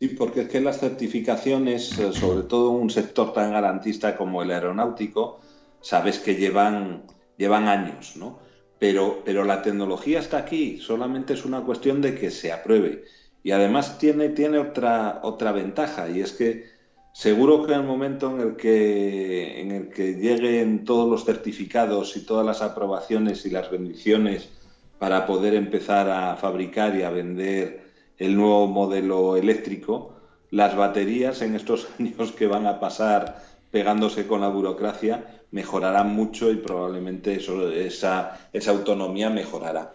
[0.00, 4.50] Sí, porque es que las certificaciones, eh, sobre todo un sector tan garantista como el
[4.50, 5.40] aeronáutico,
[5.80, 8.40] sabes que llevan, llevan años, ¿no?
[8.78, 13.04] Pero, pero la tecnología está aquí, solamente es una cuestión de que se apruebe.
[13.42, 16.64] Y además tiene, tiene otra, otra ventaja, y es que
[17.12, 22.16] seguro que en el momento en el que, en el que lleguen todos los certificados
[22.16, 24.50] y todas las aprobaciones y las bendiciones
[24.96, 27.89] para poder empezar a fabricar y a vender
[28.20, 30.14] el nuevo modelo eléctrico,
[30.50, 36.52] las baterías en estos años que van a pasar pegándose con la burocracia mejorarán mucho
[36.52, 39.92] y probablemente eso, esa, esa autonomía mejorará.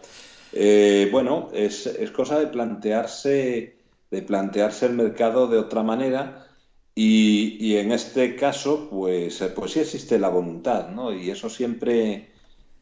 [0.52, 3.76] Eh, bueno, es, es cosa de plantearse,
[4.10, 6.46] de plantearse el mercado de otra manera
[6.94, 11.12] y, y en este caso, pues, pues sí existe la voluntad, ¿no?
[11.12, 12.30] Y eso siempre,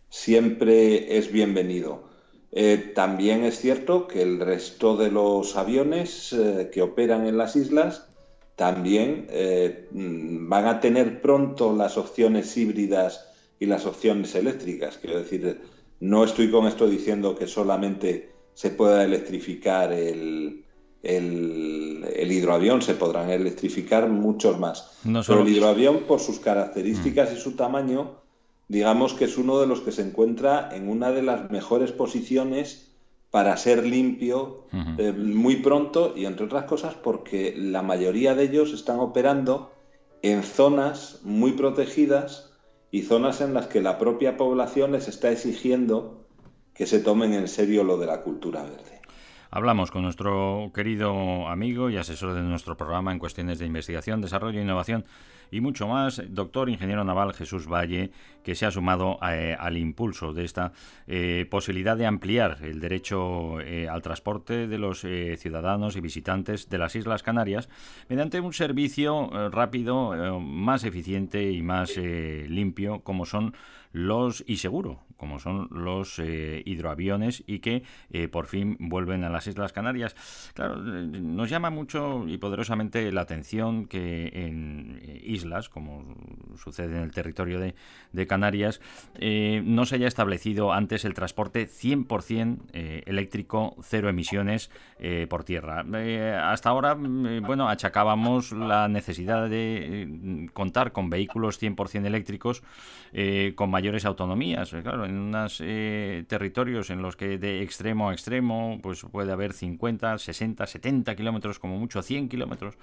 [0.09, 2.13] siempre es bienvenido.
[2.57, 7.57] Eh, también es cierto que el resto de los aviones eh, que operan en las
[7.57, 8.07] islas
[8.55, 14.99] también eh, mm, van a tener pronto las opciones híbridas y las opciones eléctricas.
[14.99, 15.62] Quiero decir,
[15.99, 20.64] no estoy con esto diciendo que solamente se pueda electrificar el,
[21.03, 24.93] el, el hidroavión, se podrán electrificar muchos más.
[25.03, 28.23] No Pero el hidroavión, por sus características y su tamaño,
[28.68, 32.90] digamos que es uno de los que se encuentra en una de las mejores posiciones
[33.31, 34.64] para ser limpio
[34.96, 39.72] eh, muy pronto y entre otras cosas porque la mayoría de ellos están operando
[40.22, 42.53] en zonas muy protegidas
[42.90, 46.24] y zonas en las que la propia población les está exigiendo
[46.74, 48.93] que se tomen en serio lo de la cultura verde.
[49.57, 54.61] Hablamos con nuestro querido amigo y asesor de nuestro programa en cuestiones de investigación, desarrollo,
[54.61, 55.05] innovación
[55.53, 58.11] y mucho más, doctor ingeniero naval Jesús Valle,
[58.43, 60.73] que se ha sumado eh, al impulso de esta
[61.07, 66.79] eh, posibilidad de ampliar el derecho eh, al transporte de los ciudadanos y visitantes de
[66.79, 67.69] las Islas Canarias
[68.09, 73.55] mediante un servicio rápido, más eficiente y más limpio, como son
[73.93, 79.30] los y seguro, como son los eh, hidroaviones y que eh, por fin vuelven a
[79.30, 80.14] las Islas Canarias.
[80.52, 86.04] Claro, eh, nos llama mucho y poderosamente la atención que en eh, islas, como
[86.56, 87.74] sucede en el territorio de,
[88.26, 88.80] Canarias,
[89.64, 94.70] no se haya establecido antes el transporte 100% eh, eléctrico, cero emisiones
[95.28, 95.85] por tierra.
[96.50, 102.62] Hasta ahora, mm, bueno, achacábamos la necesidad de contar con vehículos 100% eléctricos
[103.54, 104.70] con mayores autonomías.
[104.70, 110.67] Claro, unos territorios en los que de extremo a extremo pues puede haber 50, 60,
[110.67, 112.77] 70 kilómetros, como mucho 100 kilómetros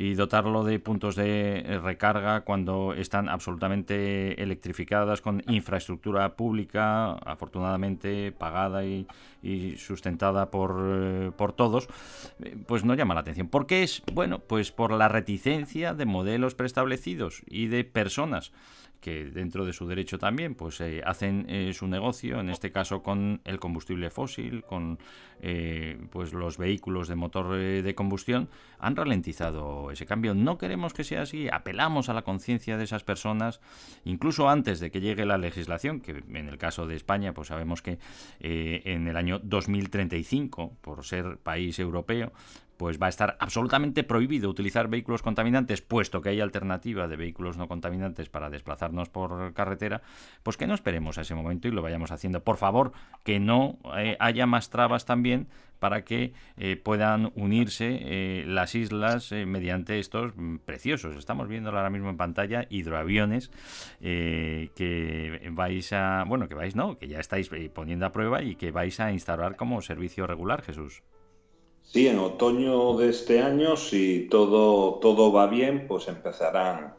[0.00, 8.30] y dotarlo de puntos de eh, recarga cuando están absolutamente electrificadas con infraestructura pública, afortunadamente
[8.30, 9.08] pagada y,
[9.42, 11.88] y sustentada por, eh, por todos,
[12.44, 13.48] eh, pues no llama la atención.
[13.48, 14.04] ¿Por qué es?
[14.12, 18.52] Bueno, pues por la reticencia de modelos preestablecidos y de personas
[19.00, 23.02] que dentro de su derecho también, pues eh, hacen eh, su negocio, en este caso
[23.02, 24.98] con el combustible fósil, con
[25.40, 28.48] eh, pues los vehículos de motor eh, de combustión,
[28.80, 30.34] han ralentizado ese cambio.
[30.34, 33.60] No queremos que sea así, apelamos a la conciencia de esas personas,
[34.04, 37.82] incluso antes de que llegue la legislación, que en el caso de España, pues sabemos
[37.82, 37.98] que
[38.40, 42.32] eh, en el año 2035, por ser país europeo,
[42.78, 47.58] pues va a estar absolutamente prohibido utilizar vehículos contaminantes, puesto que hay alternativa de vehículos
[47.58, 50.00] no contaminantes para desplazarnos por carretera,
[50.42, 52.42] pues que no esperemos a ese momento y lo vayamos haciendo.
[52.42, 52.92] Por favor,
[53.24, 55.48] que no eh, haya más trabas también
[55.78, 61.16] para que eh, puedan unirse eh, las islas eh, mediante estos mm, preciosos.
[61.16, 63.50] Estamos viendo ahora mismo en pantalla hidroaviones
[64.00, 68.70] que vais a, bueno, que vais, no, que ya estáis poniendo a prueba y que
[68.70, 71.02] vais a instalar como servicio regular, Jesús.
[71.92, 76.94] Sí, en otoño de este año, si todo, todo va bien, pues empezarán,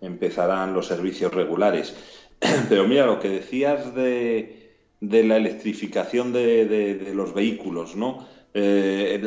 [0.00, 1.96] empezarán los servicios regulares.
[2.68, 8.26] Pero mira, lo que decías de, de la electrificación de, de- de los vehículos, ¿no?
[8.54, 9.22] Eh,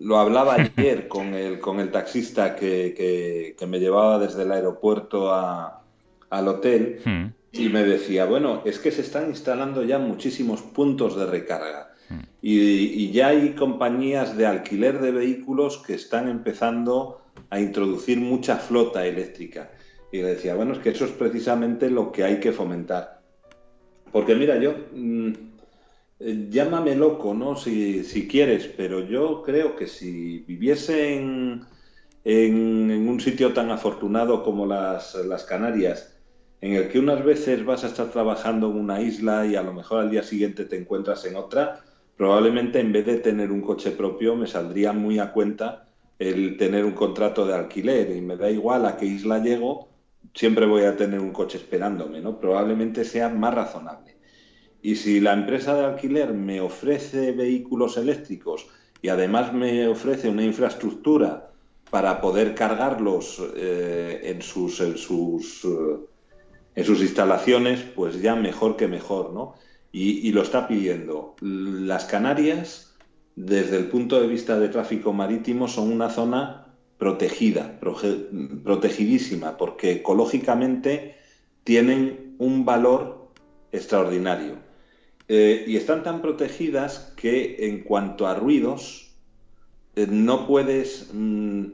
[0.00, 4.52] lo hablaba ayer con el, con el taxista que, que- que me llevaba desde el
[4.52, 5.84] aeropuerto a-
[6.30, 7.26] al hotel Hmm.
[7.52, 11.92] y me decía, bueno, es que se están instalando ya muchísimos puntos de recarga.
[12.40, 19.06] Y, ya hay compañías de alquiler de vehículos que están empezando a introducir mucha flota
[19.06, 19.70] eléctrica.
[20.12, 23.20] Y le decía, bueno, es que eso es precisamente lo que hay que fomentar.
[24.12, 25.32] Porque mira, yo, mm,
[26.20, 27.56] eh, llámame loco, ¿no?
[27.56, 31.62] Si, si quieres, pero yo creo que si viviese en,
[32.24, 36.14] en- en un sitio tan afortunado como las, las Canarias,
[36.60, 39.72] en el que unas veces vas a estar trabajando en una isla y a lo
[39.72, 41.84] mejor al día siguiente te encuentras en otra,
[42.18, 45.86] probablemente en vez de tener un coche propio me saldría muy a cuenta
[46.18, 49.88] el tener un contrato de alquiler y me da igual a qué isla llego,
[50.34, 52.40] siempre voy a tener un coche esperándome, ¿no?
[52.40, 54.16] Probablemente sea más razonable.
[54.82, 58.66] Y si la empresa de alquiler me ofrece vehículos eléctricos
[59.00, 61.52] y además me ofrece una infraestructura
[61.88, 64.30] para poder cargarlos eh, eh,
[66.74, 69.54] en sus instalaciones, pues ya mejor que mejor, ¿no?
[69.90, 71.34] Y, lo está pidiendo.
[71.40, 72.94] Las Canarias,
[73.36, 76.66] desde el punto de vista de tráfico marítimo, son una zona
[76.98, 81.16] protegida, proge- protegidísima, porque ecológicamente
[81.64, 83.30] tienen un valor
[83.72, 84.56] extraordinario.
[85.28, 89.14] Eh, y están tan protegidas que en cuanto a ruidos,
[89.96, 91.10] eh, no puedes...
[91.12, 91.64] mm,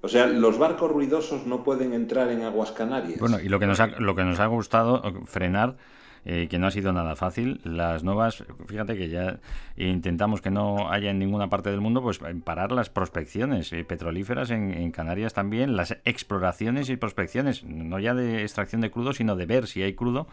[0.00, 3.18] o sea, los barcos ruidosos no pueden entrar en aguas canarias.
[3.18, 5.76] Bueno, y lo que nos ha, lo que nos ha gustado eh, frenar,
[6.24, 9.40] eh, que no ha sido nada fácil, las nuevas, fíjate que ya
[9.76, 14.50] intentamos que no haya en ninguna parte del mundo, pues parar las prospecciones eh, petrolíferas
[14.50, 19.36] en, en Canarias también, las exploraciones y prospecciones, no ya de extracción de crudo, sino
[19.36, 20.26] de ver si hay crudo.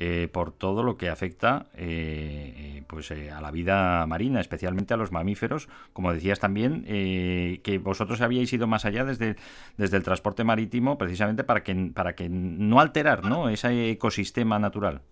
[0.00, 4.94] eh, por todo lo que afecta eh, eh, pues eh, a la vida marina, especialmente
[4.94, 9.34] a los mamíferos, como decías también, eh, que vosotros habíais ido más allá desde,
[9.76, 13.48] desde el transporte marítimo, precisamente para que para que no alterar ¿no?
[13.48, 15.02] ese ecosistema natural.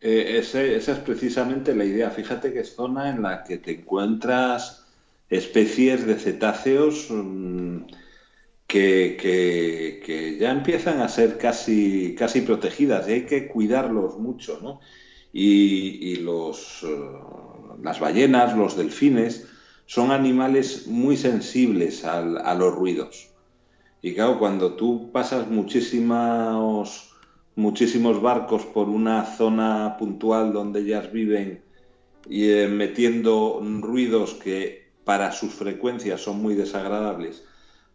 [0.00, 2.10] Eh, ese- esa es precisamente la idea.
[2.10, 4.84] Fíjate que es zona en la que te encuentras
[5.28, 7.78] especies de cetáceos mm,
[8.66, 14.60] que, que- que ya empiezan a ser casi, casi protegidas y hay que cuidarlos mucho,
[14.62, 14.80] ¿no?
[15.32, 16.88] Y, y los, eh,
[17.82, 19.46] las ballenas, los delfines,
[19.86, 23.34] son animales muy sensibles al- a los ruidos.
[24.02, 27.07] Y claro, cuando tú pasas muchísimos,
[27.58, 31.60] muchísimos barcos por una zona puntual donde ellas viven
[32.28, 37.44] y eh, metiendo ruidos que para sus frecuencias son muy desagradables,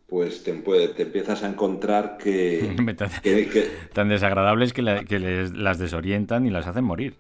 [0.08, 2.76] pues te, empiezas a encontrar que,
[3.24, 7.16] que- que- Tan desagradables que, la- que les- las desorientan y las hacen morir.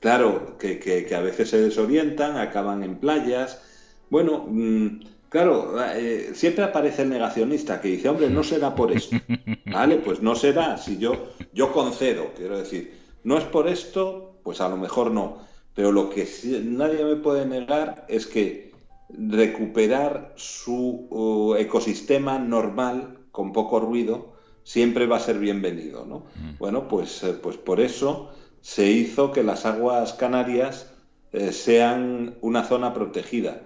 [0.00, 3.62] Claro, que, que- que a veces se desorientan, acaban en playas.
[4.10, 5.00] Bueno, mm,
[5.32, 9.16] claro, eh, siempre aparece el negacionista que dice, hombre, no será por esto.
[9.66, 10.76] Vale, pues no será.
[10.76, 12.92] Si yo, yo concedo, quiero decir,
[13.24, 15.38] no es por esto, pues a lo mejor no.
[15.74, 16.28] Pero lo que
[16.64, 18.72] nadie me puede negar es que
[19.08, 26.26] recuperar su uh, ecosistema normal, con poco ruido, siempre va a ser bienvenido, ¿no?
[26.58, 28.30] Bueno, pues, eh, pues por eso
[28.60, 30.92] se hizo que las aguas canarias
[31.32, 33.62] eh, sean una zona protegida.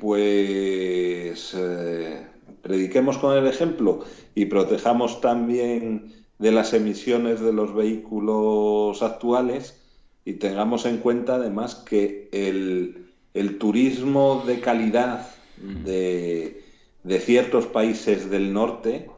[0.00, 2.26] Pues eh,
[2.62, 4.00] prediquemos con el ejemplo
[4.34, 9.78] y protejamos también de las emisiones de los vehículos actuales
[10.24, 15.28] y tengamos en cuenta además que el, el turismo de calidad
[15.58, 16.64] de,
[17.02, 19.10] de ciertos países del norte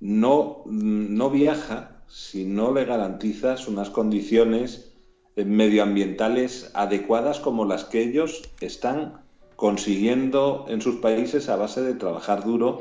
[0.00, 4.92] no, no viaja si no le garantizas unas condiciones
[5.36, 9.29] eh, medioambientales adecuadas como las que ellos están
[9.60, 12.80] consiguiendo en sus países a base de trabajar duro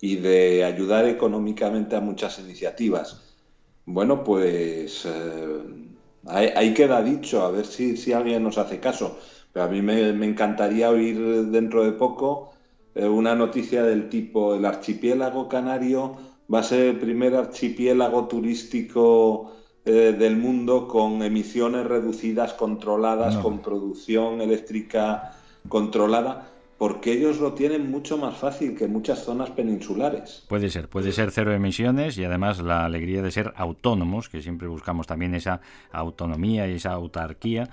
[0.00, 3.26] y de ayudar económicamente a muchas iniciativas.
[3.84, 5.58] Bueno, pues eh,
[6.26, 9.18] ahí, ahí queda dicho, a ver si, si alguien nos hace caso.
[9.52, 11.18] Pero a mí me, me encantaría oír
[11.50, 12.52] dentro de poco
[12.94, 16.16] eh, una noticia del tipo el archipiélago canario
[16.52, 19.52] va a ser el primer archipiélago turístico
[19.84, 23.42] eh, del mundo con emisiones reducidas, controladas, No.
[23.42, 25.32] con producción eléctrica
[25.68, 26.48] controlada,
[26.78, 30.44] porque ellos lo tienen mucho más fácil que muchas zonas peninsulares.
[30.48, 34.66] Puede ser, puede ser cero emisiones y además la alegría de ser autónomos, que siempre
[34.66, 35.60] buscamos también esa
[35.92, 37.68] autonomía y esa autarquía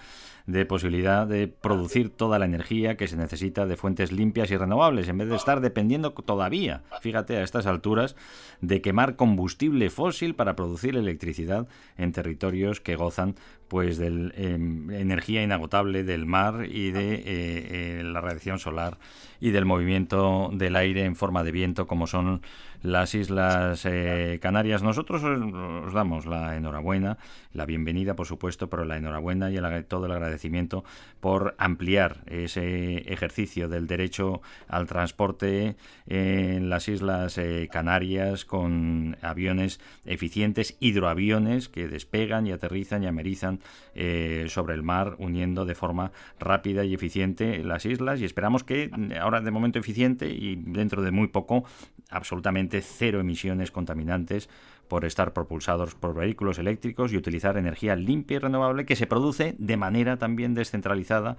[0.47, 5.09] de posibilidad de producir toda la energía que se necesita de fuentes limpias y renovables,
[5.09, 8.15] en vez de estar dependiendo todavía, fíjate, a estas alturas,
[8.61, 11.67] de quemar combustible fósil para producir electricidad
[11.97, 13.35] en territorios que gozan
[13.67, 18.97] pues de energía inagotable del mar y de eh, eh, la radiación solar
[19.41, 22.41] y del movimiento del aire en forma de viento como son
[22.83, 24.83] las Islas eh, Canarias.
[24.83, 25.39] Nosotros os,
[25.85, 27.17] os damos la enhorabuena,
[27.53, 30.83] la bienvenida por supuesto, pero la enhorabuena y el todo el agradecimiento
[31.19, 35.75] por ampliar ese ejercicio del derecho al transporte
[36.07, 43.59] en las Islas eh, Canarias con aviones eficientes, hidroaviones que despegan y aterrizan y amerizan
[43.95, 48.89] eh, sobre el mar, uniendo de forma rápida y eficiente las islas y esperamos que
[48.89, 51.65] mm, ahora de momento eficiente y dentro de muy poco
[52.09, 54.49] absolutamente cero emisiones contaminantes
[54.87, 59.55] por estar propulsados por vehículos eléctricos y utilizar energía limpia y renovable que se produce
[59.57, 61.37] de manera también descentralizada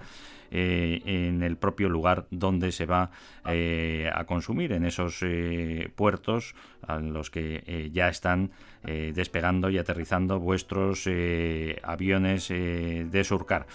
[0.51, 3.11] eh, en el propio lugar donde se va
[3.45, 9.77] eh, a consumir, en esos eh, puertos a los que eh, ya están despegando y
[9.77, 11.05] aterrizando vuestros
[11.83, 13.67] aviones de surcar.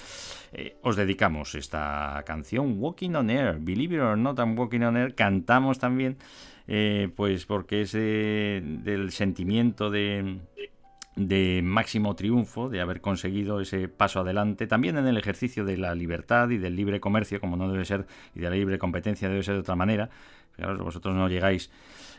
[0.81, 5.15] Os dedicamos esta canción Walking on Air, Believe it or not, I'm Walking on Air.
[5.15, 6.17] Cantamos también,
[7.15, 14.99] pues porque es del sentimiento de, máximo triunfo, de haber conseguido ese paso adelante, también
[14.99, 18.41] en el ejercicio de la libertad y del libre comercio, como no debe ser, y
[18.41, 20.11] de la libre competencia debe ser de otra manera.
[20.53, 21.71] Fijaros, vosotros no llegáis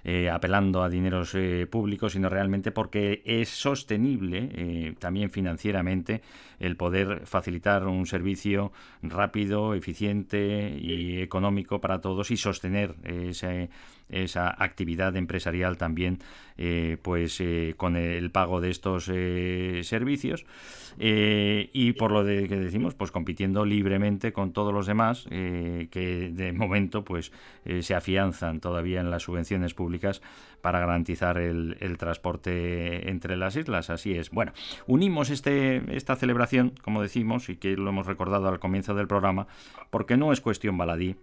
[0.07, 6.21] eh, apelando a dineros eh, públicos, sino realmente porque es sostenible eh, también financieramente
[6.59, 8.71] el poder facilitar un servicio
[9.01, 13.69] rápido, eficiente y económico para todos y sostener ese,
[14.09, 16.19] esa actividad empresarial también
[16.57, 20.45] eh, pues eh, con el pago de estos eh, servicios.
[20.97, 26.53] Y por lo de que decimos pues compitiendo libremente con todos los demás que de
[26.53, 27.33] momento pues
[27.81, 30.21] se afianzan todavía en las subvenciones públicas
[30.61, 33.89] para garantizar el, el transporte entre las islas.
[33.89, 34.29] Así es.
[34.29, 34.53] Bueno
[34.87, 39.47] unimos este esta celebración como decimos y que lo hemos recordado al comienzo del programa
[39.89, 41.17] porque no es cuestión baladí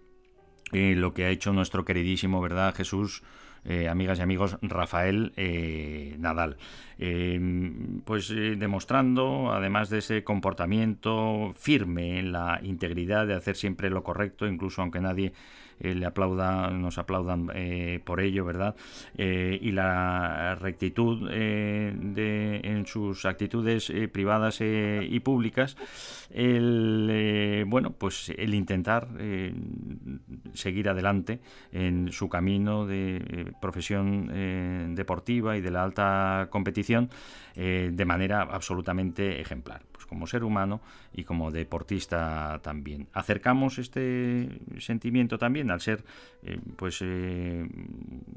[0.71, 3.23] lo que ha hecho nuestro queridísimo, ¿verdad, Jesús?
[3.65, 6.57] eh, amigas y amigos, Rafael eh, Nadal.
[6.99, 7.39] Eh,
[8.05, 14.81] pues demostrando, además de ese comportamiento firme la integridad de hacer siempre lo correcto, incluso
[14.81, 15.33] aunque nadie
[15.83, 18.75] eh, le aplauda, nos aplaudan eh, por ello, ¿verdad?
[19.17, 25.75] Eh, y la rectitud de, en sus actitudes privadas y públicas,
[26.31, 29.07] el, bueno, pues el intentar
[30.53, 31.39] seguir adelante
[31.71, 37.09] en su camino de profesión deportiva y de la alta competición
[37.55, 40.81] de manera absolutamente ejemplar, pues como ser humano
[41.13, 43.07] y como deportista también.
[43.13, 46.03] Acercamos este sentimiento también al ser
[46.43, 47.65] eh, pues eh,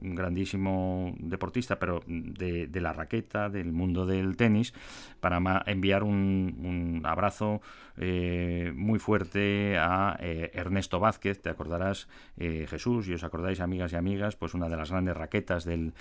[0.02, 4.72] un grandísimo deportista, pero de, de, la raqueta, del mundo del tenis,
[5.20, 7.60] para enviar un, un abrazo
[7.98, 13.92] eh, muy fuerte a eh, Ernesto Vázquez, te acordarás eh, Jesús, y os acordáis amigas
[13.92, 15.94] y amigas, pues una de las grandes raquetas del,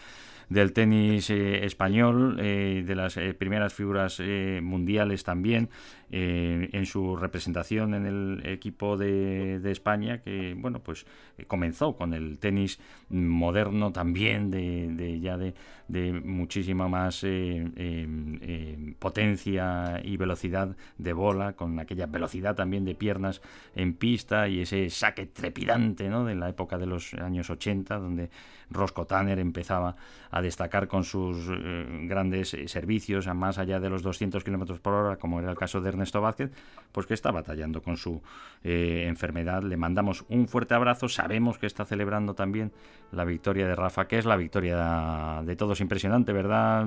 [0.49, 4.21] del tenis español, de las primeras figuras
[4.61, 5.69] mundiales también,
[6.11, 11.07] en su representación en el equipo de, España, que bueno, pues
[11.47, 12.79] comenzó con el tenis
[13.09, 15.55] moderno también, de ya de,
[15.87, 22.95] de muchísima más eh, eh, potencia y velocidad de bola, con aquella velocidad también de
[22.95, 23.41] piernas
[23.75, 26.25] en pista y ese saque trepidante ¿no?
[26.25, 28.29] de la época de los años 80, donde
[28.69, 29.95] Roscoe Tanner empezaba
[30.35, 34.79] a destacar con sus eh, grandes eh, servicios, a más allá de los 200 kilómetros
[34.79, 36.51] por hora, como era el caso de Ernesto Vázquez,
[36.91, 38.21] pues que está batallando con su
[38.63, 39.63] eh, enfermedad.
[39.63, 41.07] Le mandamos un fuerte abrazo.
[41.07, 42.73] Sabemos que está celebrando también
[43.11, 46.85] la victoria de Rafa, que es la victoria de todos impresionante, ¿verdad?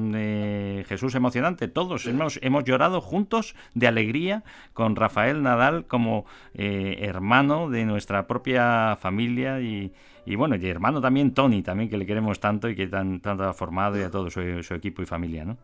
[0.86, 1.68] Jesús, emocionante.
[1.68, 8.98] Todos hemos, hemos llorado juntos de alegría con Rafael Nadal como hermano de nuestra propia
[9.00, 9.92] familia y,
[10.28, 13.44] y bueno, y hermano también Tony, también que le queremos tanto y que tan, tanto
[13.44, 15.56] ha formado y a todo su, equipo y familia, ¿no?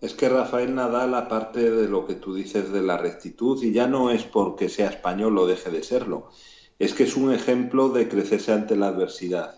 [0.00, 3.86] Es que Rafael Nadal, aparte de lo que tú dices de la rectitud, y ya
[3.86, 6.30] no es porque sea español o deje de serlo,
[6.80, 9.54] es que es un ejemplo de crecerse ante la adversidad.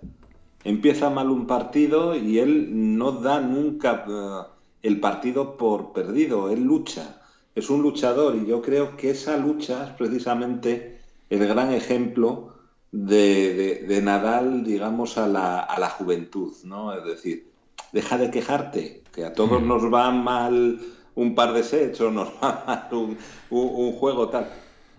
[0.65, 6.63] Empieza mal un partido y él no da nunca eh, el partido por perdido, él
[6.63, 7.23] lucha,
[7.55, 11.01] es un luchador y yo creo que esa lucha es precisamente
[11.31, 12.52] el gran ejemplo
[12.93, 16.95] de, de- de Nadal, digamos, a la, a la juventud, ¿no?
[16.97, 17.53] Es decir,
[17.93, 20.81] deja de quejarte, que a todos nos va mal
[21.15, 23.19] un par de sets o nos va mal un,
[23.51, 24.55] un- un juego tal.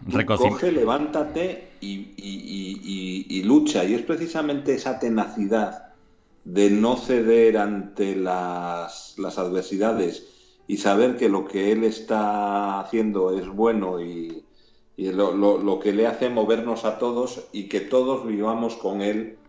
[0.10, 2.82] Tú Recoci- coge, levántate y, y- y-
[3.30, 3.86] y- y lucha.
[3.86, 5.96] Y es precisamente esa tenacidad
[6.44, 10.28] de no ceder ante las, las adversidades
[10.68, 14.48] y saber que lo que él está haciendo es bueno y,
[14.96, 19.02] y lo, lo- lo que le hace movernos a todos y que todos vivamos con
[19.02, 19.43] él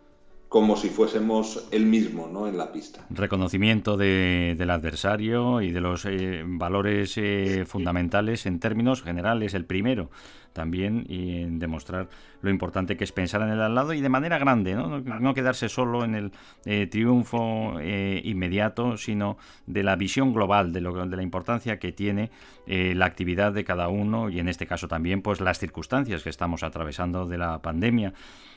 [0.54, 2.46] como si fuésemos él mismo ¿no?
[2.46, 3.04] en la pista.
[3.10, 9.54] reconocimiento de- del adversario y de los eh, valores eh, fundamentales en términos generales.
[9.54, 10.10] El primero
[10.52, 12.08] también y demostrar
[12.40, 15.68] lo importante que es pensar en el al lado y de manera grande, no, quedarse
[15.68, 16.30] solo en el
[16.66, 19.36] eh, triunfo eh, inmediato, sino
[19.66, 22.30] de la visión global, de, lo, de la importancia que tiene
[22.66, 26.62] la actividad de cada uno y en este caso también pues las circunstancias que estamos
[26.62, 28.14] atravesando de la pandemia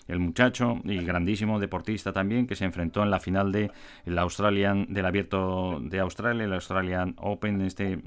[0.08, 3.72] el muchacho y grandísimo deportista también que se enfrentó en la final de
[4.06, 8.00] el Australian del Abierto de Australia, el Australian Open este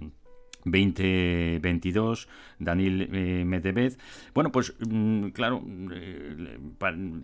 [0.65, 2.29] 2022,
[2.59, 3.97] Daniel eh, Medvedev.
[4.35, 6.59] Bueno, pues mm, claro, eh,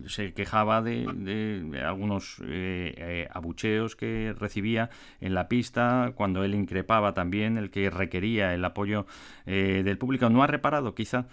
[0.07, 4.89] se quejaba de, de algunos eh, eh, abucheos que recibía
[5.21, 9.05] en la pista cuando él increpaba también el que requería el apoyo
[9.45, 10.29] del público.
[10.29, 11.27] No ha reparado quizá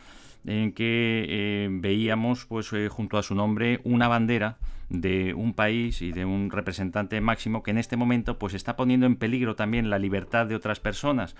[0.46, 4.58] en que eh, veíamos pues eh, junto a su nombre una bandera
[4.90, 9.06] de un país y de un representante máximo que en este momento pues está poniendo
[9.06, 11.34] en peligro también la libertad de otras personas.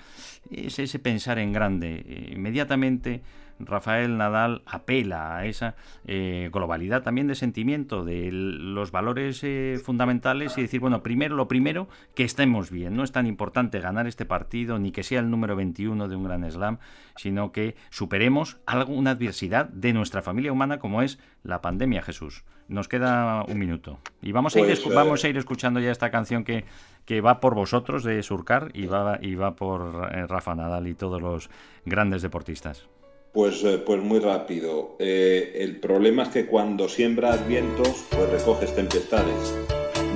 [0.50, 2.04] Es ese pensar en grande.
[2.06, 3.22] Eh, inmediatamente
[3.58, 5.74] Rafael Nadal apela a esa
[6.06, 11.48] eh, globalidad también de sentimiento de los valores eh, fundamentales y decir, bueno, primero lo
[11.48, 12.96] primero, que estemos bien.
[12.96, 16.24] No es tan importante ganar este partido ni que sea el número 21 de un
[16.24, 16.78] gran slam,
[17.16, 22.44] sino que superemos alguna adversidad de nuestra familia humana como es la pandemia, Jesús.
[22.68, 23.98] Nos queda un minuto.
[24.22, 26.64] Y vamos a ir, Pues, eh, vamos a ir escuchando ya esta canción que,
[27.04, 29.94] que va por vosotros de Surcar y va, y va por
[30.28, 31.50] Rafa Nadal y todos los
[31.84, 32.88] grandes deportistas.
[33.34, 34.94] Pues, eh, pues muy rápido.
[35.00, 39.52] Eh, el problema es que cuando siembras vientos, pues recoges tempestades.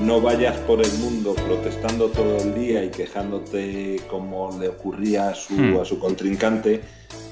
[0.05, 5.35] No vayas por el mundo protestando todo el día y quejándote como le ocurría a
[5.35, 5.81] su, Hmm.
[5.81, 6.81] a su contrincante,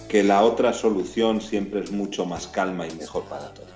[0.09, 3.76] que la otra solución siempre es mucho más calma y mejor para todos.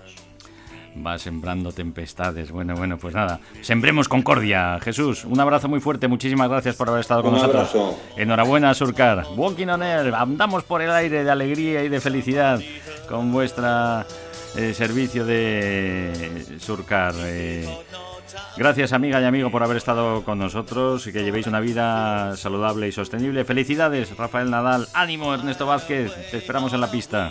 [1.06, 2.50] Va sembrando tempestades.
[2.50, 3.38] Bueno, bueno, pues nada.
[3.62, 4.78] Sembremos concordia.
[4.80, 6.08] Jesús, un abrazo muy fuerte.
[6.08, 7.70] Muchísimas gracias por haber estado con Un nosotros.
[7.70, 7.98] abrazo.
[8.16, 9.24] Enhorabuena, Surcar.
[9.36, 10.14] Walking on Air.
[10.14, 12.60] Andamos por el aire de alegría y de felicidad
[13.08, 14.04] con vuestra
[14.56, 17.14] eh, servicio de Surcar.
[17.18, 17.68] Eh,
[18.56, 22.88] gracias, amiga y amigo, por haber estado con nosotros y que llevéis una vida saludable
[22.88, 23.44] y sostenible.
[23.44, 24.88] Felicidades, Rafael Nadal.
[24.92, 26.12] Ánimo, Ernesto Vázquez.
[26.32, 27.30] Te esperamos en la pista.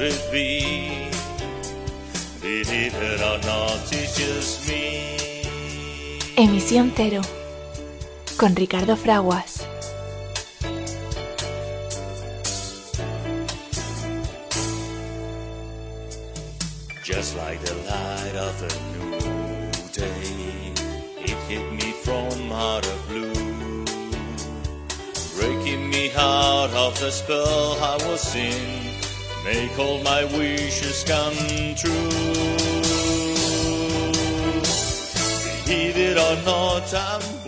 [0.00, 1.10] Could it be?
[2.40, 5.16] Believe it or not, it's just me.
[6.36, 7.20] Emisión Cero,
[8.38, 9.66] con Ricardo Fraguas.
[17.04, 20.72] Just like the light of a new day,
[21.18, 23.84] it hit me from out of blue,
[25.36, 28.89] breaking me out of the spell I was in.
[29.44, 31.34] Make all my wishes come
[31.74, 32.10] true.
[35.64, 37.39] Believe it or not, I'm